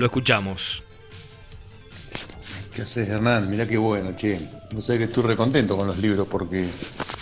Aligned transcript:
Lo 0.00 0.06
escuchamos. 0.06 0.82
¿Qué 2.74 2.80
haces, 2.80 3.06
Hernán? 3.06 3.50
Mirá 3.50 3.66
qué 3.66 3.76
bueno, 3.76 4.16
che. 4.16 4.40
No 4.72 4.80
sé 4.80 4.96
que 4.96 5.04
estoy 5.04 5.24
recontento 5.24 5.76
con 5.76 5.86
los 5.86 5.98
libros 5.98 6.26
porque 6.26 6.66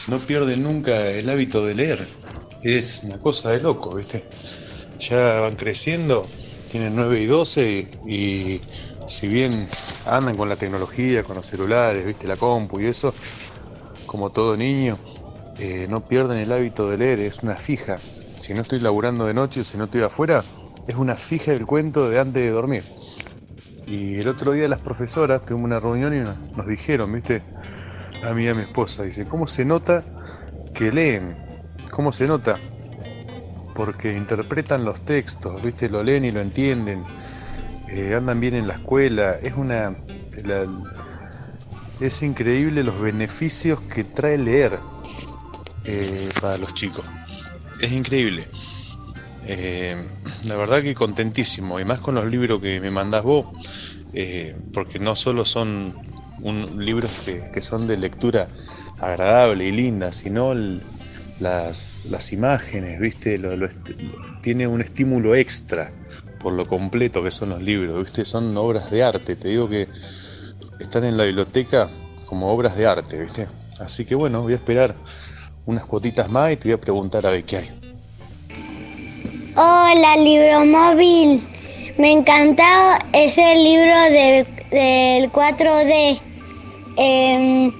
no 0.06 0.16
pierden 0.18 0.62
nunca 0.62 1.10
el 1.10 1.28
hábito 1.28 1.66
de 1.66 1.74
leer. 1.74 2.06
Es 2.62 3.00
una 3.02 3.18
cosa 3.18 3.50
de 3.50 3.60
loco, 3.60 3.96
¿viste? 3.96 4.22
Ya 5.00 5.40
van 5.40 5.56
creciendo, 5.56 6.28
tienen 6.70 6.94
9 6.94 7.20
y 7.20 7.26
12 7.26 7.88
y, 8.06 8.60
si 9.08 9.26
bien 9.26 9.68
andan 10.06 10.36
con 10.36 10.48
la 10.48 10.54
tecnología, 10.54 11.24
con 11.24 11.34
los 11.34 11.46
celulares, 11.46 12.06
¿viste? 12.06 12.28
La 12.28 12.36
compu 12.36 12.78
y 12.78 12.86
eso, 12.86 13.12
como 14.06 14.30
todo 14.30 14.56
niño, 14.56 15.00
eh, 15.58 15.88
no 15.90 16.06
pierden 16.06 16.38
el 16.38 16.52
hábito 16.52 16.88
de 16.88 16.98
leer, 16.98 17.18
es 17.18 17.42
una 17.42 17.56
fija. 17.56 17.98
Si 18.38 18.54
no 18.54 18.62
estoy 18.62 18.78
laburando 18.78 19.26
de 19.26 19.34
noche, 19.34 19.64
si 19.64 19.76
no 19.76 19.86
estoy 19.86 20.02
afuera, 20.02 20.44
es 20.88 20.96
una 20.96 21.16
fija 21.16 21.52
el 21.52 21.66
cuento 21.66 22.08
de 22.08 22.18
antes 22.18 22.42
de 22.42 22.50
dormir. 22.50 22.82
Y 23.86 24.16
el 24.16 24.28
otro 24.28 24.52
día 24.52 24.66
las 24.68 24.80
profesoras 24.80 25.44
tuvimos 25.44 25.66
una 25.66 25.78
reunión 25.78 26.16
y 26.16 26.20
nos, 26.20 26.66
dijeron, 26.66 27.12
viste, 27.12 27.42
a 28.24 28.32
mí 28.32 28.44
y 28.44 28.48
a 28.48 28.54
mi 28.54 28.62
esposa, 28.62 29.02
dice, 29.02 29.26
¿cómo 29.26 29.46
se 29.46 29.66
nota 29.66 30.02
que 30.74 30.90
leen? 30.90 31.36
¿Cómo 31.90 32.10
se 32.10 32.26
nota? 32.26 32.58
Porque 33.74 34.16
interpretan 34.16 34.84
los 34.84 35.02
textos, 35.02 35.62
viste, 35.62 35.90
lo 35.90 36.02
leen 36.02 36.24
y 36.24 36.32
lo 36.32 36.40
entienden, 36.40 37.04
eh, 37.88 38.14
andan 38.16 38.40
bien 38.40 38.54
en 38.54 38.66
la 38.66 38.74
escuela, 38.74 39.34
es 39.34 39.54
una... 39.54 39.94
es 42.00 42.22
increíble 42.22 42.82
los 42.82 42.98
beneficios 42.98 43.80
que 43.82 44.04
trae 44.04 44.38
leer 44.38 44.78
eh, 45.84 46.28
para 46.40 46.56
los 46.56 46.72
chicos. 46.72 47.04
Es 47.82 47.92
increíble. 47.92 48.48
Eh, 49.46 49.96
la 50.44 50.56
verdad 50.56 50.82
que 50.82 50.94
contentísimo, 50.94 51.80
y 51.80 51.84
más 51.84 51.98
con 52.00 52.14
los 52.14 52.26
libros 52.26 52.60
que 52.60 52.80
me 52.80 52.90
mandás 52.90 53.24
vos, 53.24 53.46
eh, 54.12 54.56
porque 54.72 54.98
no 54.98 55.14
solo 55.16 55.44
son 55.44 55.94
un, 56.40 56.84
libros 56.84 57.28
que, 57.52 57.60
son 57.60 57.86
de 57.86 57.96
lectura 57.96 58.48
agradable 58.98 59.66
y 59.66 59.72
linda, 59.72 60.12
sino 60.12 60.54
las, 61.38 62.06
las, 62.08 62.32
imágenes, 62.32 63.00
¿viste? 63.00 63.40
tiene 64.42 64.66
un 64.66 64.80
estímulo 64.80 65.34
extra 65.34 65.90
por 66.40 66.52
lo 66.52 66.64
completo 66.64 67.22
que 67.22 67.30
son 67.30 67.50
los 67.50 67.62
libros, 67.62 68.04
¿viste? 68.04 68.24
Son 68.24 68.56
obras 68.56 68.90
de 68.90 69.02
arte, 69.02 69.36
te 69.36 69.48
digo 69.48 69.68
que 69.68 69.88
están 70.78 71.04
en 71.04 71.16
la 71.16 71.24
biblioteca 71.24 71.88
como 72.26 72.52
obras 72.52 72.76
de 72.76 72.86
arte, 72.86 73.20
¿viste? 73.20 73.46
Así 73.80 74.04
que 74.04 74.14
bueno, 74.14 74.42
voy 74.42 74.52
a 74.52 74.56
esperar 74.56 74.94
unas 75.66 75.84
cuotitas 75.84 76.30
más 76.30 76.52
y 76.52 76.56
te 76.56 76.68
voy 76.68 76.74
a 76.74 76.80
preguntar 76.80 77.26
a 77.26 77.30
ver 77.30 77.44
qué 77.44 77.58
hay. 77.58 77.87
Hola, 79.60 80.16
libro 80.16 80.64
móvil. 80.66 81.42
Me 81.96 82.12
encantó 82.12 82.62
ese 83.12 83.56
libro 83.56 84.00
del 84.70 85.32
4D. 85.32 86.20
Em, 86.96 87.72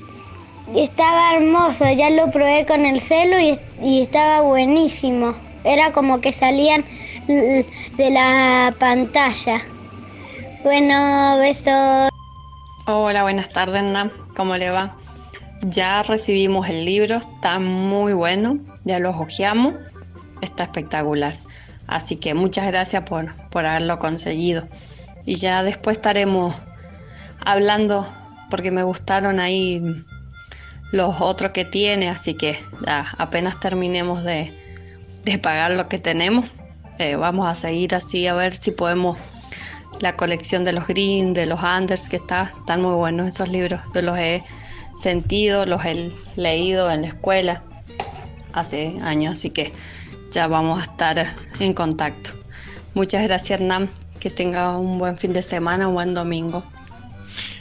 estaba 0.74 1.36
hermoso, 1.36 1.84
ya 1.92 2.10
lo 2.10 2.32
probé 2.32 2.66
con 2.66 2.84
el 2.84 3.00
celo 3.00 3.38
y, 3.38 3.56
estaba 4.02 4.40
buenísimo. 4.40 5.34
Era 5.62 5.92
como 5.92 6.20
que 6.20 6.32
salían 6.32 6.84
de 7.28 8.10
la 8.10 8.74
pantalla. 8.76 9.60
Bueno, 10.64 11.38
besos. 11.38 12.10
Hola, 12.88 13.22
buenas 13.22 13.50
tardes, 13.50 13.84
Nam. 13.84 14.10
¿Cómo 14.36 14.56
le 14.56 14.70
va? 14.70 14.96
Ya 15.62 16.02
recibimos 16.02 16.68
el 16.68 16.84
libro, 16.84 17.18
está 17.18 17.60
muy 17.60 18.14
bueno, 18.14 18.58
ya 18.82 18.98
lo 18.98 19.10
hojeamos, 19.10 19.74
está 20.40 20.64
espectacular. 20.64 21.36
Así 21.88 22.16
que 22.16 22.34
muchas 22.34 22.66
gracias 22.66 23.02
por, 23.04 23.34
por 23.48 23.66
haberlo 23.66 23.98
conseguido. 23.98 24.68
Y 25.24 25.34
ya 25.34 25.64
después 25.64 25.96
estaremos 25.96 26.54
hablando 27.40 28.06
porque 28.50 28.70
me 28.70 28.82
gustaron 28.82 29.40
ahí 29.40 29.82
los 30.92 31.20
otros 31.20 31.52
que 31.52 31.64
tiene, 31.64 32.08
así 32.08 32.34
que 32.34 32.58
apenas 33.18 33.58
terminemos 33.58 34.24
de, 34.24 34.54
pagar 35.42 35.72
lo 35.72 35.88
que 35.88 35.98
tenemos, 35.98 36.46
eh, 36.98 37.16
vamos 37.16 37.46
a 37.46 37.54
seguir 37.54 37.94
así 37.94 38.26
a 38.26 38.34
ver 38.34 38.54
si 38.54 38.70
podemos 38.70 39.18
la 40.00 40.16
colección 40.16 40.64
de 40.64 40.72
los 40.72 40.86
Green, 40.86 41.34
de 41.34 41.44
los 41.44 41.62
Anders, 41.62 42.08
que 42.08 42.16
está, 42.16 42.54
están 42.58 42.80
muy 42.80 42.94
buenos 42.94 43.28
esos 43.28 43.50
libros. 43.50 43.80
Yo 43.94 44.00
los 44.00 44.16
he 44.16 44.42
sentido, 44.94 45.66
los 45.66 45.84
he 45.84 46.10
leído 46.36 46.90
en 46.90 47.02
la 47.02 47.08
escuela 47.08 47.62
hace 48.54 48.98
años, 49.02 49.36
así 49.36 49.50
que 49.50 49.72
ya 50.30 50.46
vamos 50.46 50.80
a 50.80 50.84
estar 50.84 51.36
en 51.60 51.72
contacto. 51.74 52.30
Muchas 52.94 53.26
gracias, 53.26 53.60
Hernán. 53.60 53.88
Que 54.20 54.30
tenga 54.30 54.76
un 54.76 54.98
buen 54.98 55.16
fin 55.16 55.32
de 55.32 55.42
semana, 55.42 55.88
un 55.88 55.94
buen 55.94 56.14
domingo. 56.14 56.64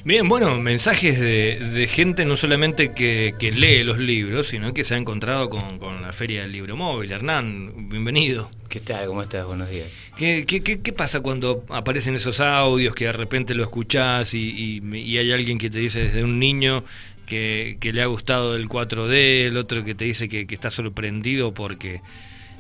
Bien, 0.04 0.28
bueno, 0.28 0.60
mensajes 0.60 1.20
de, 1.20 1.90
gente 1.92 2.26
no 2.26 2.38
solamente 2.38 2.94
que, 2.94 3.34
lee 3.40 3.84
los 3.84 4.00
libros, 4.00 4.48
sino 4.48 4.74
que 4.74 4.84
se 4.84 4.96
ha 4.96 4.98
encontrado 4.98 5.50
con, 5.50 6.02
la 6.02 6.14
Feria 6.14 6.44
del 6.44 6.54
Libro 6.54 6.76
Móvil. 6.76 7.12
Hernán, 7.12 7.90
bienvenido. 7.90 8.50
¿Qué 8.70 8.80
tal? 8.80 9.06
¿Cómo 9.08 9.22
estás? 9.22 9.46
Buenos 9.46 9.70
días. 9.70 9.90
¿Qué, 10.18 10.46
qué, 10.46 10.94
pasa 10.94 11.20
cuando 11.20 11.66
aparecen 11.70 12.16
esos 12.16 12.40
audios 12.40 12.96
que 12.96 13.06
de 13.06 13.12
repente 13.12 13.54
lo 13.54 13.64
escuchás 13.64 14.34
y, 14.34 14.82
hay 15.18 15.32
alguien 15.32 15.58
que 15.58 15.70
te 15.70 15.80
dice 15.80 16.00
desde 16.00 16.24
un 16.24 16.40
niño 16.40 16.86
que, 17.26 17.78
le 17.82 18.02
ha 18.02 18.06
gustado 18.06 18.56
el 18.56 18.70
4D, 18.70 19.48
el 19.48 19.58
otro 19.58 19.84
que 19.84 19.94
te 19.94 20.06
dice 20.06 20.30
que 20.30 20.48
está 20.50 20.72
sorprendido 20.72 21.54
porque 21.54 22.02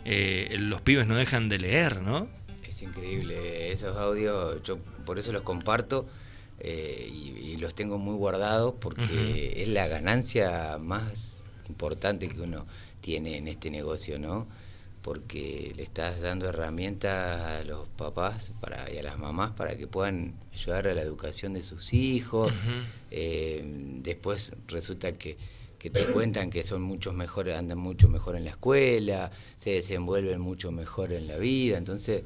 eh, 0.09 0.55
los 0.57 0.81
pibes 0.81 1.05
no 1.05 1.15
dejan 1.15 1.49
de 1.49 1.59
leer, 1.59 2.01
¿no? 2.01 2.29
Es 2.65 2.81
increíble, 2.81 3.71
esos 3.71 3.97
audios, 3.97 4.63
yo 4.63 4.77
por 5.05 5.19
eso 5.19 5.33
los 5.33 5.41
comparto 5.41 6.07
eh, 6.59 7.11
y, 7.13 7.57
los 7.57 7.73
tengo 7.73 7.97
muy 7.97 8.15
guardados 8.15 8.75
porque 8.79 9.61
es 9.61 9.67
la 9.67 9.87
ganancia 9.87 10.77
más 10.79 11.43
importante 11.67 12.27
que 12.27 12.39
uno 12.39 12.67
tiene 13.01 13.37
en 13.37 13.47
este 13.47 13.71
negocio, 13.71 14.19
¿no? 14.19 14.47
Porque 15.01 15.73
le 15.75 15.83
estás 15.83 16.21
dando 16.21 16.47
herramientas 16.47 17.41
a 17.41 17.63
los 17.63 17.87
papás 17.89 18.51
para, 18.61 18.93
y 18.93 18.97
a 18.99 19.03
las 19.03 19.17
mamás 19.17 19.51
para 19.51 19.75
que 19.75 19.87
puedan 19.87 20.35
ayudar 20.53 20.87
a 20.87 20.93
la 20.93 21.01
educación 21.01 21.55
de 21.55 21.63
sus 21.63 21.93
hijos. 21.93 22.53
Eh, 23.09 23.63
después 24.03 24.53
resulta 24.67 25.11
que 25.13 25.37
te 25.89 26.05
cuentan 26.05 26.49
que 26.49 26.63
son 26.63 26.81
muchos 26.81 27.13
mejores, 27.13 27.55
andan 27.55 27.77
mucho 27.77 28.09
mejor 28.09 28.35
en 28.35 28.45
la 28.45 28.51
escuela, 28.51 29.31
se 29.55 29.71
desenvuelven 29.71 30.39
mucho 30.39 30.71
mejor 30.71 31.13
en 31.13 31.27
la 31.27 31.37
vida, 31.37 31.77
entonces 31.77 32.23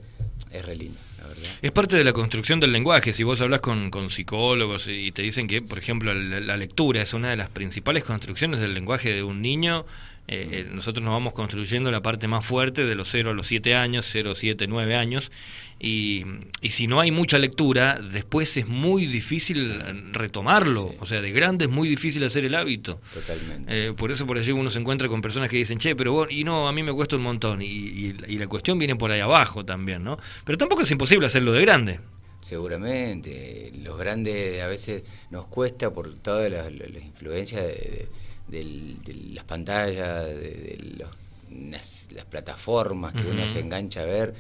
es 0.52 0.66
re 0.66 0.76
lindo, 0.76 1.00
la 1.18 1.28
verdad. 1.28 1.50
Es 1.62 1.72
parte 1.72 1.96
de 1.96 2.04
la 2.04 2.14
construcción 2.14 2.60
del 2.60 2.72
lenguaje, 2.72 3.14
si 3.14 3.24
vos 3.24 3.42
hablas 3.42 3.62
con, 3.62 3.92
con 3.92 4.10
psicólogos 4.10 4.88
y 4.88 5.12
te 5.12 5.22
dicen 5.22 5.48
que, 5.48 5.62
por 5.62 5.78
ejemplo, 5.78 6.14
la, 6.14 6.58
lectura 6.58 7.02
es 7.02 7.14
una 7.14 7.30
de 7.30 7.38
las 7.38 7.50
principales 7.50 8.04
construcciones 8.04 8.60
del 8.60 8.74
lenguaje 8.74 9.14
de 9.14 9.24
un 9.24 9.42
niño, 9.42 9.86
eh, 10.32 10.48
eh, 10.50 10.68
nosotros 10.72 11.04
nos 11.04 11.12
vamos 11.12 11.34
construyendo 11.34 11.92
la 11.92 12.02
parte 12.02 12.26
más 12.26 12.46
fuerte 12.46 12.86
de 12.86 12.96
los 12.96 13.10
0 13.12 13.32
a 13.32 13.34
los 13.34 13.48
7 13.48 13.76
años, 13.76 14.08
0, 14.10 14.34
7, 14.34 14.66
9 14.66 14.96
años, 14.96 15.30
y, 15.78 16.24
y, 16.62 16.70
si 16.70 16.88
no 16.88 17.02
hay 17.02 17.12
mucha 17.12 17.38
lectura, 17.38 18.00
después 18.00 18.56
es 18.56 18.66
muy 18.66 19.08
difícil 19.08 20.14
retomarlo. 20.14 20.96
O 21.00 21.06
sea, 21.06 21.20
de 21.20 21.32
grande 21.34 21.66
es 21.66 21.72
muy 21.72 21.90
difícil 21.90 22.24
hacer 22.24 22.46
el 22.46 22.56
hábito. 22.56 23.02
Totalmente. 23.12 23.88
Eh, 23.88 23.94
por 23.94 24.10
eso 24.10 24.26
por 24.26 24.38
allí 24.38 24.54
uno 24.54 24.72
se 24.72 24.80
encuentra 24.80 25.10
con 25.10 25.22
personas 25.22 25.50
que 25.50 25.58
dicen, 25.58 25.80
che, 25.80 25.98
pero 25.98 26.28
y 26.30 26.46
no, 26.46 26.70
a 26.70 26.72
mí 26.72 26.82
me 26.82 26.94
cuesta 26.94 27.18
un 27.18 27.24
montón. 27.24 27.62
Y, 27.62 27.66
y, 27.66 28.38
la 28.38 28.48
cuestión 28.48 28.80
viene 28.80 28.96
por 28.96 29.12
ahí 29.12 29.20
abajo 29.20 29.66
también, 29.66 30.02
¿no? 30.02 30.18
Pero 30.46 30.58
tampoco 30.58 30.84
es 30.84 30.92
imposible 30.92 31.26
hacerlo 31.26 31.52
de 31.52 31.62
grande. 31.62 32.00
Seguramente. 32.42 33.74
Los 33.84 33.98
grandes 33.98 34.62
a 34.62 34.68
veces 34.68 35.04
nos 35.30 35.48
cuesta 35.48 35.92
por 35.92 36.18
toda 36.20 36.48
la, 36.48 36.70
influencia 36.70 37.62
de, 37.62 38.08
las 38.52 39.46
pantallas, 39.46 40.26
de, 40.26 41.06
las, 41.50 42.26
plataformas 42.30 43.14
que 43.14 43.30
uno 43.30 43.48
se 43.48 43.60
engancha 43.60 44.02
a 44.02 44.06
ver 44.06 44.34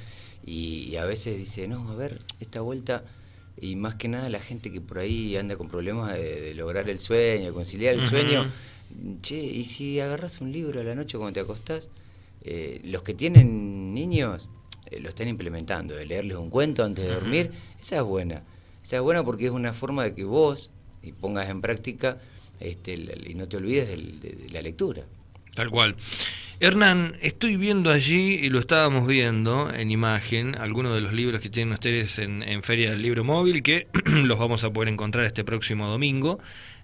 y, 0.45 0.95
a 0.95 1.05
veces 1.05 1.38
dice, 1.38 1.67
no, 1.67 1.89
a 1.89 1.95
ver, 1.95 2.19
esta 2.39 2.61
vuelta, 2.61 3.03
y 3.59 3.75
más 3.75 3.95
que 3.95 4.07
nada 4.07 4.29
la 4.29 4.40
gente 4.40 4.72
que 4.72 4.81
por 4.81 4.99
ahí 4.99 5.35
anda 5.35 5.55
con 5.55 5.67
problemas 5.67 6.13
de, 6.13 6.53
lograr 6.55 6.90
el 6.90 6.99
sueño, 6.99 7.53
conciliar 7.53 7.96
el 7.96 8.05
sueño, 8.05 8.52
che, 9.22 9.35
y 9.35 9.66
si 9.66 9.99
agarras 9.99 10.41
un 10.41 10.52
libro 10.52 10.79
a 10.81 10.84
la 10.84 10.96
noche 10.96 11.17
cuando 11.17 11.34
te 11.34 11.40
acostás, 11.41 11.90
eh, 12.43 12.81
los 12.85 13.03
que 13.03 13.13
tienen 13.13 13.93
niños 13.93 14.49
eh, 14.87 14.99
lo 14.99 15.09
están 15.09 15.28
implementando, 15.28 15.96
de 15.96 16.05
leerles 16.05 16.37
un 16.37 16.49
cuento 16.49 16.84
antes 16.84 17.05
de 17.05 17.13
dormir, 17.13 17.52
esa 17.79 17.97
es 17.97 18.03
buena. 18.03 18.43
Esa 18.84 18.97
es 18.97 19.02
buena 19.02 19.23
porque 19.23 19.46
es 19.46 19.52
una 19.52 19.73
forma 19.73 20.03
de 20.03 20.16
que 20.16 20.23
vos 20.23 20.72
y 21.03 21.11
pongas 21.13 21.49
en 21.49 21.61
práctica 21.61 22.17
este, 22.61 22.93
y 22.93 23.34
no 23.35 23.47
te 23.47 23.58
olvides 23.58 23.87
de 23.87 24.47
la 24.52 24.61
lectura. 24.61 25.03
Tal 25.55 25.69
cual. 25.69 25.96
Hernán, 26.59 27.17
estoy 27.22 27.58
viendo 27.58 27.90
allí, 27.90 28.35
y 28.35 28.49
lo 28.49 28.59
estábamos 28.59 29.08
viendo 29.08 29.73
en 29.73 29.90
imagen, 29.90 30.55
algunos 30.55 30.93
de 30.93 31.02
los 31.02 31.11
libros 31.11 31.41
que 31.41 31.49
tienen 31.49 31.73
ustedes 31.73 32.19
en, 32.19 32.61
Feria 32.63 32.91
del 32.91 33.02
Libro 33.02 33.23
Móvil, 33.23 33.63
que 33.63 33.87
los 34.05 34.37
vamos 34.37 34.63
a 34.63 34.69
poder 34.72 34.90
encontrar 34.90 35.25
este 35.25 35.43
próximo 35.43 35.87
domingo. 35.87 36.40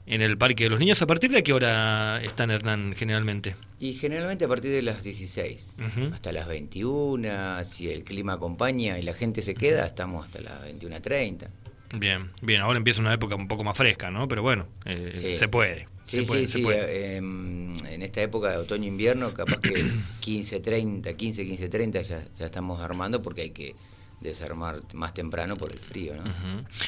en 0.07 0.21
el 0.21 0.37
Parque 0.37 0.63
de 0.63 0.69
los 0.69 0.79
Niños. 0.79 1.01
¿A 1.01 1.05
partir 1.05 1.29
de 1.31 1.43
qué 1.43 1.51
hora 1.53 2.21
están, 2.23 2.49
Hernán, 2.49 2.93
generalmente? 2.97 3.55
Y 3.77 3.91
generalmente 3.93 4.45
a 4.45 4.47
partir 4.47 4.71
de 4.71 4.81
las 4.81 5.03
16, 5.03 5.79
Ujú. 5.85 6.13
hasta 6.13 6.31
las 6.31 6.47
21, 6.47 7.63
si 7.65 7.89
el 7.89 8.03
clima 8.05 8.33
acompaña 8.33 8.97
y 8.97 9.01
la 9.01 9.13
gente 9.13 9.41
se 9.41 9.53
queda, 9.53 9.85
estamos 9.85 10.25
hasta 10.25 10.39
las 10.39 10.63
21.30. 10.63 11.49
Bien, 11.93 12.31
bien, 12.41 12.61
ahora 12.61 12.77
empieza 12.77 12.99
una 13.01 13.13
época 13.13 13.35
un 13.35 13.47
poco 13.47 13.63
más 13.63 13.77
fresca, 13.77 14.11
¿no? 14.11 14.27
Pero 14.27 14.41
bueno, 14.41 14.67
eh, 14.85 15.09
Sí. 15.13 15.35
se 15.35 15.47
puede. 15.47 15.87
Sí, 16.03 16.21
se 16.23 16.27
puede, 16.27 16.41
sí, 16.45 16.51
se 16.51 16.57
sí. 16.59 16.63
puede. 16.63 16.79
eh, 16.79 17.17
em, 17.17 17.75
en 17.87 18.01
esta 18.01 18.21
época 18.21 18.51
de 18.51 18.57
otoño-invierno, 18.57 19.33
capaz 19.33 19.61
que 19.61 19.85
15, 20.19 20.59
30, 20.59 21.13
15, 21.15 21.45
15, 21.45 21.69
30 21.69 22.01
ya, 22.01 22.23
ya 22.37 22.45
estamos 22.45 22.81
armando 22.81 23.21
porque 23.21 23.41
hay 23.41 23.49
que 23.51 23.75
desarmar 24.19 24.79
más 24.95 25.13
temprano 25.13 25.57
por 25.57 25.71
el 25.71 25.77
frío, 25.79 26.15
¿no? 26.15 26.23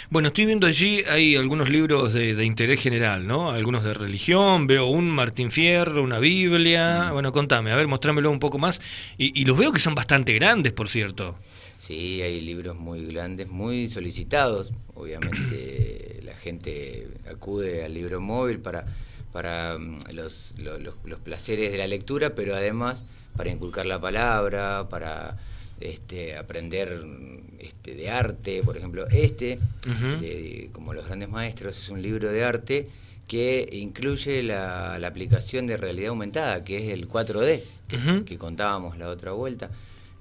Bueno, 0.10 0.30
estoy 0.30 0.46
viendo 0.48 0.66
allí, 0.66 1.04
hay 1.08 1.36
algunos 1.36 1.70
libros 1.70 2.12
de, 2.14 2.34
de 2.34 2.44
interés 2.44 2.82
general, 2.82 3.28
¿no? 3.28 3.52
Algunos 3.52 3.84
de 3.84 3.94
religión, 3.94 4.66
veo 4.68 4.88
un 4.88 5.10
Martín 5.12 5.52
Fierro, 5.52 6.02
una 6.04 6.18
Biblia. 6.20 7.12
Bueno, 7.12 7.32
contame, 7.32 7.72
a 7.72 7.76
ver, 7.76 7.88
mostrámelo 7.88 8.32
un 8.32 8.40
poco 8.40 8.58
más. 8.58 8.82
Y, 9.18 9.40
y 9.40 9.46
los 9.46 9.58
veo 9.58 9.72
que 9.72 9.80
son 9.80 9.94
bastante 9.96 10.34
grandes, 10.34 10.74
por 10.74 10.90
cierto. 10.90 11.36
Sí, 11.80 12.22
hay 12.22 12.40
libros 12.42 12.78
muy 12.78 13.06
grandes, 13.08 13.48
muy 13.48 13.88
solicitados. 13.88 14.72
Obviamente 14.96 16.20
la 16.24 16.36
gente 16.36 17.08
acude 17.30 17.84
al 17.86 17.94
libro 17.94 18.20
móvil 18.22 18.60
para, 18.60 18.86
para 19.34 19.78
mm, 19.80 20.00
los, 20.14 20.54
lo- 20.58 20.78
los, 20.78 20.96
los 21.06 21.20
placeres 21.20 21.72
de 21.72 21.78
la 21.78 21.88
lectura, 21.88 22.36
pero 22.36 22.56
además 22.56 23.04
para 23.36 23.50
inculcar 23.50 23.86
la 23.86 24.00
palabra, 24.02 24.88
para 24.90 25.38
este, 25.80 26.36
aprender 26.36 27.00
mm, 27.06 27.40
este, 27.60 27.96
de 27.96 28.10
arte. 28.10 28.62
Por 28.64 28.76
ejemplo, 28.78 29.08
este, 29.10 29.58
de- 30.20 30.70
como 30.74 30.94
los 30.94 31.06
grandes 31.08 31.30
maestros, 31.30 31.78
es 31.80 31.90
un 31.90 32.02
libro 32.02 32.30
de 32.32 32.44
arte 32.44 32.90
que 33.28 33.70
incluye 33.72 34.42
la, 34.44 34.98
la 35.00 35.08
aplicación 35.08 35.68
de 35.68 35.78
realidad 35.78 36.10
aumentada, 36.10 36.64
que 36.64 36.78
es 36.78 36.92
el 36.92 37.08
4D, 37.08 37.62
que, 37.88 37.96
Ujú. 37.96 38.26
que 38.26 38.38
contábamos 38.38 38.98
la 38.98 39.08
otra 39.08 39.32
vuelta. 39.34 39.70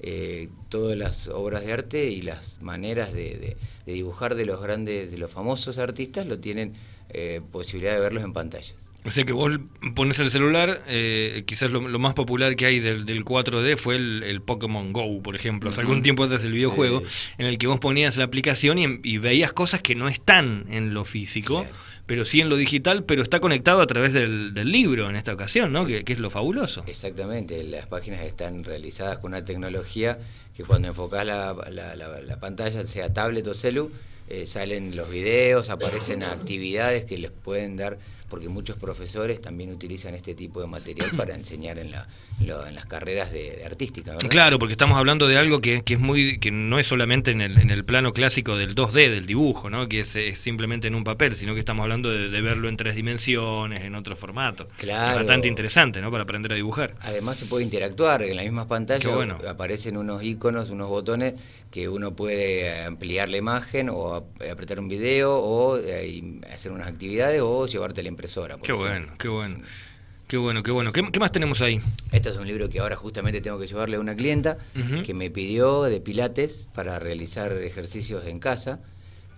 Eh, 0.00 0.49
todas 0.69 0.97
las 0.97 1.27
obras 1.29 1.65
de 1.67 1.73
arte 1.73 2.06
y 2.11 2.23
las 2.23 2.62
maneras 2.62 3.12
de, 3.12 3.37
de- 3.37 3.56
de 3.87 3.93
dibujar 3.93 4.35
de 4.35 4.45
los 4.47 4.61
grandes, 4.61 5.11
de 5.11 5.19
los 5.19 5.31
famosos 5.31 5.79
artistas, 5.79 6.27
lo 6.27 6.39
tienen 6.39 6.75
eh, 7.11 7.41
posibilidad 7.53 7.95
de 7.95 8.00
verlos 8.00 8.23
en 8.23 8.33
pantallas. 8.33 8.77
O 9.05 9.11
sea 9.11 9.25
que 9.25 9.33
vos 9.33 9.50
pones 9.95 10.19
el 10.19 10.31
celular, 10.31 10.83
eh, 10.89 11.45
quizás 11.47 11.71
lo, 11.71 11.81
lo 11.89 11.99
más 11.99 12.12
popular 12.15 12.55
que 12.56 12.67
hay 12.67 12.81
del, 12.81 13.06
del 13.06 13.25
4D 13.25 13.77
fue 13.79 13.97
el, 13.97 14.23
el 14.25 14.43
Pokémon 14.43 14.93
Go, 14.93 15.23
por 15.23 15.35
ejemplo. 15.35 15.71
Ujú. 15.71 15.81
algún 15.81 16.03
tiempo 16.03 16.25
atrás 16.25 16.44
el 16.44 16.53
videojuego 16.53 17.01
Sí. 17.01 17.06
en 17.39 17.47
el 17.47 17.56
que 17.59 17.67
vos 17.67 17.81
ponías 17.81 18.17
la 18.19 18.25
aplicación 18.25 18.79
y, 18.79 19.01
y 19.05 19.19
veías 19.19 19.53
cosas 19.53 19.81
que 19.81 19.94
no 19.94 20.09
están 20.09 20.67
en 20.71 20.93
lo 20.94 21.05
físico, 21.05 21.65
Claro. 21.65 21.77
Pero 22.08 22.25
sí 22.25 22.40
en 22.40 22.49
lo 22.49 22.56
digital, 22.56 23.05
pero 23.05 23.22
está 23.22 23.38
conectado 23.38 23.81
a 23.81 23.87
través 23.87 24.12
del, 24.12 24.52
libro 24.55 25.08
en 25.08 25.14
esta 25.14 25.32
ocasión, 25.32 25.72
¿no? 25.72 25.87
Que, 25.87 26.02
que 26.05 26.14
es 26.14 26.19
lo 26.19 26.31
fabuloso. 26.31 26.82
Exactamente, 26.88 27.62
las 27.62 27.87
páginas 27.87 28.22
están 28.25 28.64
realizadas 28.64 29.19
con 29.19 29.31
una 29.32 29.44
tecnología 29.44 30.19
que 30.56 30.64
cuando 30.64 30.88
enfocás 30.88 31.25
la, 31.25 31.55
la- 31.70 31.94
la- 31.94 32.20
la 32.20 32.40
pantalla, 32.40 32.84
sea 32.87 33.12
tablet 33.12 33.46
o 33.46 33.55
celu, 33.55 33.93
eh, 34.28 34.46
salen 34.46 34.96
los 34.96 35.08
videos, 35.08 35.70
aparecen 35.70 36.22
actividades 36.25 37.05
que 37.05 37.16
les 37.19 37.31
pueden 37.31 37.76
dar, 37.76 37.99
porque 38.29 38.49
muchos 38.49 38.79
profesores 38.79 39.41
también 39.41 39.71
utilizan 39.73 40.15
este 40.15 40.35
tipo 40.35 40.61
de 40.61 40.67
material 40.67 41.11
para 41.17 41.35
enseñar 41.35 41.79
en, 41.79 41.91
la, 41.91 42.07
en 42.41 42.75
las 42.75 42.87
carreras 42.87 43.33
de, 43.33 43.57
de 43.57 43.65
artística. 43.65 44.13
¿verdad? 44.13 44.29
Claro, 44.29 44.59
porque 44.59 44.73
estamos 44.73 44.99
hablando 44.99 45.27
de 45.27 45.39
algo 45.39 45.61
que, 45.61 45.83
que 45.83 45.95
es 45.95 46.01
muy 46.01 46.39
que 46.39 46.51
no 46.51 46.79
es 46.79 46.87
solamente 46.87 47.31
en 47.31 47.41
el, 47.41 47.59
en 47.59 47.71
el 47.71 47.85
plano 47.85 48.13
clásico 48.13 48.57
del 48.57 48.75
2D, 48.75 49.11
del 49.11 49.27
dibujo, 49.27 49.71
¿no? 49.71 49.89
que 49.89 50.01
es, 50.01 50.15
es 50.17 50.39
simplemente 50.39 50.89
en 50.89 50.95
un 50.95 51.05
papel, 51.05 51.37
sino 51.37 51.55
que 51.55 51.61
estamos 51.61 51.83
hablando 51.83 52.11
de, 52.11 52.29
de 52.29 52.41
verlo 52.43 52.69
en 52.69 52.77
tres 52.77 52.95
dimensiones, 52.95 53.83
en 53.85 53.95
otro 53.95 54.17
formato. 54.17 54.67
Claro. 54.77 55.13
Es 55.13 55.17
bastante 55.19 55.49
interesante, 55.49 56.01
¿no? 56.01 56.11
Para 56.11 56.25
aprender 56.25 56.53
a 56.53 56.55
dibujar. 56.55 56.95
Además 57.01 57.39
se 57.39 57.47
puede 57.47 57.65
interactuar, 57.65 58.23
en 58.23 58.37
la 58.37 58.43
misma 58.43 58.69
pantalla 58.69 59.01
Qué 59.01 59.09
bueno. 59.09 59.39
aparecen 59.49 59.97
unos 59.97 60.23
iconos, 60.23 60.71
unos 60.71 60.89
botones 60.89 61.35
que 61.71 61.89
uno 61.89 62.13
puede 62.15 62.85
ampliar 62.85 63.29
la 63.29 63.37
imagen 63.37 63.89
o 63.91 64.15
ap- 64.15 64.43
apretar 64.51 64.79
un 64.81 64.89
video 64.89 65.37
o 65.39 65.79
eh, 65.79 66.23
hacer 66.53 66.73
unas 66.73 66.89
actividades 66.89 67.41
o 67.43 67.67
llevarte 67.67 68.03
la 68.03 68.09
impresora. 68.19 68.56
Qué 68.56 68.73
ejemplo. 68.73 68.79
bueno, 68.88 69.12
qué 69.19 69.29
bueno. 69.29 69.56
Qué 70.26 70.37
bueno, 70.37 70.62
qué 70.62 70.70
bueno. 70.73 70.93
¿Qué, 70.93 71.03
qué 71.11 71.19
más 71.20 71.32
tenemos 71.32 71.62
ahí? 71.62 71.81
Este 72.12 72.29
es 72.29 72.37
un 72.37 72.47
libro 72.47 72.69
que 72.69 72.81
ahora 72.81 72.97
justamente 72.97 73.41
tengo 73.41 73.59
que 73.59 73.67
llevarle 73.67 73.97
a 73.97 74.00
una 74.00 74.15
clienta 74.15 74.59
Ujú. 74.76 75.03
que 75.03 75.15
me 75.15 75.31
pidió 75.31 75.85
de 75.85 76.00
pilates 76.03 76.67
para 76.75 76.99
realizar 76.99 77.53
ejercicios 77.53 78.26
en 78.26 78.38
casa. 78.38 78.81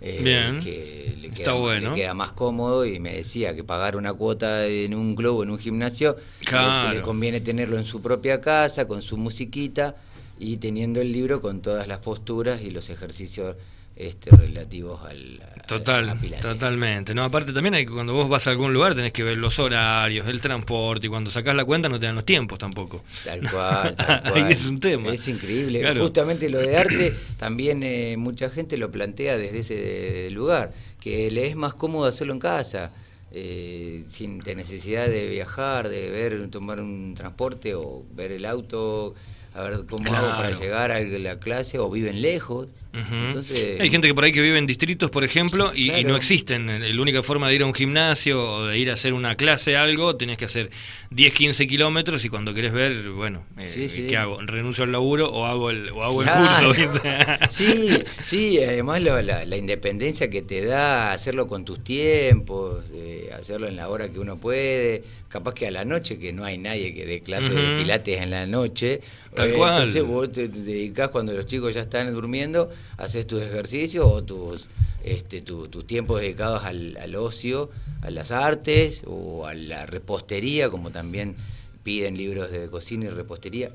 eh, 0.00 0.20
Bien. 0.24 0.58
que 0.60 1.14
le 1.20 1.26
Está 1.28 1.36
queda, 1.42 1.52
bueno. 1.52 1.90
le 1.90 1.96
queda 1.96 2.14
más 2.14 2.32
cómodo 2.32 2.86
y 2.86 2.98
me 2.98 3.14
decía 3.14 3.54
que 3.54 3.62
pagar 3.62 3.96
una 3.96 4.14
cuota 4.14 4.66
en 4.66 4.94
un 4.94 5.14
club, 5.14 5.42
en 5.42 5.50
un 5.50 5.58
gimnasio, 5.58 6.16
le- 6.40 6.46
Claro. 6.46 6.94
le, 6.94 7.02
conviene 7.02 7.40
tenerlo 7.42 7.76
en 7.76 7.84
su 7.84 8.00
propia 8.00 8.40
casa, 8.40 8.88
con 8.88 9.02
su 9.02 9.16
musiquita 9.18 9.94
y 10.40 10.56
teniendo 10.56 11.02
el 11.02 11.12
libro 11.12 11.42
con 11.42 11.60
todas 11.60 11.86
las 11.86 11.98
posturas 11.98 12.62
y 12.62 12.70
los 12.70 12.88
ejercicios 12.88 13.56
este, 14.00 14.34
relativos 14.34 15.02
al 15.04 15.40
Total, 15.66 16.08
a 16.08 16.18
pilates. 16.18 16.46
totalmente. 16.46 17.14
No, 17.14 17.22
aparte 17.22 17.52
también 17.52 17.74
hay 17.74 17.84
que 17.84 17.92
cuando 17.92 18.14
vos 18.14 18.28
vas 18.28 18.46
a 18.46 18.50
algún 18.50 18.72
lugar 18.72 18.94
tenés 18.94 19.12
que 19.12 19.22
ver 19.22 19.36
los 19.36 19.58
horarios, 19.58 20.26
el 20.26 20.40
transporte 20.40 21.06
y 21.06 21.10
cuando 21.10 21.30
sacás 21.30 21.54
la 21.54 21.64
cuenta 21.66 21.88
no 21.90 22.00
te 22.00 22.06
dan 22.06 22.14
los 22.14 22.24
tiempos 22.24 22.58
tampoco. 22.58 23.04
Tal 23.22 23.48
cual, 23.50 23.94
tal 23.96 24.22
cual. 24.32 24.44
Ahí 24.44 24.52
es 24.52 24.66
un 24.66 24.80
tema. 24.80 25.12
Es 25.12 25.28
increíble. 25.28 25.80
Claro. 25.80 26.00
Justamente 26.00 26.48
lo 26.48 26.58
de 26.58 26.76
arte 26.76 27.14
también 27.36 27.82
eh, 27.82 28.16
mucha 28.16 28.48
gente 28.48 28.78
lo 28.78 28.90
plantea 28.90 29.36
desde 29.36 29.58
ese 29.58 30.30
lugar, 30.30 30.72
que 30.98 31.30
le 31.30 31.46
es 31.46 31.54
más 31.56 31.74
cómodo 31.74 32.06
hacerlo 32.06 32.32
en 32.32 32.38
casa, 32.40 32.92
eh, 33.32 34.04
sin 34.08 34.40
de 34.40 34.54
necesidad 34.54 35.06
de 35.08 35.28
viajar, 35.28 35.88
de 35.90 36.10
ver, 36.10 36.48
tomar 36.48 36.80
un 36.80 37.14
transporte 37.14 37.74
o 37.74 38.02
ver 38.14 38.32
el 38.32 38.44
auto, 38.46 39.14
a 39.54 39.62
ver 39.62 39.84
cómo 39.88 40.12
hago 40.14 40.28
para 40.30 40.50
llegar 40.52 40.90
a 40.90 41.00
la 41.00 41.38
clase 41.38 41.78
o 41.78 41.90
viven 41.90 42.22
lejos. 42.22 42.68
Entonces, 42.92 43.80
Hay 43.80 43.88
gente 43.90 44.08
que 44.08 44.14
por 44.14 44.24
ahí 44.24 44.32
que 44.32 44.40
vive 44.40 44.58
en 44.58 44.66
distritos, 44.66 45.10
por 45.10 45.22
ejemplo, 45.24 45.72
y, 45.74 45.88
no 46.04 46.16
existen. 46.16 46.66
La 46.66 47.02
única 47.02 47.22
forma 47.22 47.48
de 47.48 47.54
ir 47.54 47.62
a 47.62 47.66
un 47.66 47.74
gimnasio 47.74 48.42
o 48.54 48.66
de 48.66 48.78
ir 48.78 48.90
a 48.90 48.94
hacer 48.94 49.12
una 49.12 49.36
clase, 49.36 49.76
algo, 49.76 50.16
tenés 50.16 50.38
que 50.38 50.46
hacer 50.46 50.70
10, 51.10 51.32
15 51.32 51.66
kilómetros 51.66 52.24
y 52.24 52.28
cuando 52.28 52.52
querés 52.52 52.72
ver, 52.72 53.10
bueno, 53.10 53.44
eh, 53.58 53.64
Sí, 53.64 53.88
sí. 53.88 54.06
¿qué 54.08 54.16
hago? 54.16 54.40
¿Renuncio 54.40 54.84
al 54.84 54.92
laburo 54.92 55.30
o 55.30 55.46
hago 55.46 55.70
el, 55.70 55.90
o 55.90 56.02
hago 56.02 56.22
Claro. 56.22 56.72
el 56.72 56.88
curso? 56.88 57.00
Sí, 57.48 58.02
sí, 58.22 58.58
además 58.62 59.02
lo- 59.02 59.20
la, 59.22 59.44
la 59.44 59.56
independencia 59.56 60.28
que 60.30 60.42
te 60.42 60.64
da 60.64 61.12
hacerlo 61.12 61.46
con 61.46 61.64
tus 61.64 61.82
tiempos, 61.84 62.84
eh, 62.92 63.30
hacerlo 63.38 63.68
en 63.68 63.76
la 63.76 63.88
hora 63.88 64.08
que 64.08 64.18
uno 64.18 64.38
puede, 64.38 65.02
capaz 65.28 65.54
que 65.54 65.66
a 65.66 65.70
la 65.70 65.84
noche, 65.84 66.18
que 66.18 66.32
no 66.32 66.44
hay 66.44 66.58
nadie 66.58 66.92
que 66.94 67.06
dé 67.06 67.20
clase 67.20 67.54
de 67.54 67.76
pilates 67.76 68.20
en 68.20 68.30
la 68.30 68.46
noche. 68.46 69.00
Tal 69.34 69.50
eh, 69.50 69.54
cual. 69.54 69.70
Entonces 69.76 70.02
vos 70.04 70.32
te, 70.32 70.48
te 70.48 70.60
dedicás 70.60 71.10
cuando 71.10 71.32
los 71.32 71.46
chicos 71.46 71.74
ya 71.74 71.82
están 71.82 72.12
durmiendo, 72.12 72.70
haces 72.96 73.26
tus 73.26 73.42
ejercicios 73.42 74.06
o 74.10 74.22
tus, 74.22 74.68
este, 75.04 75.40
tu- 75.40 75.68
tus 75.68 75.86
tiempos 75.86 76.20
dedicados 76.20 76.64
al 76.64 77.14
ocio, 77.16 77.70
a 78.02 78.10
las 78.10 78.30
artes 78.30 79.02
o 79.06 79.46
a 79.46 79.54
la 79.54 79.86
repostería, 79.86 80.70
como 80.70 80.90
también 80.90 81.36
piden 81.82 82.16
libros 82.16 82.50
de 82.50 82.68
cocina 82.68 83.06
y 83.06 83.08
repostería. 83.08 83.70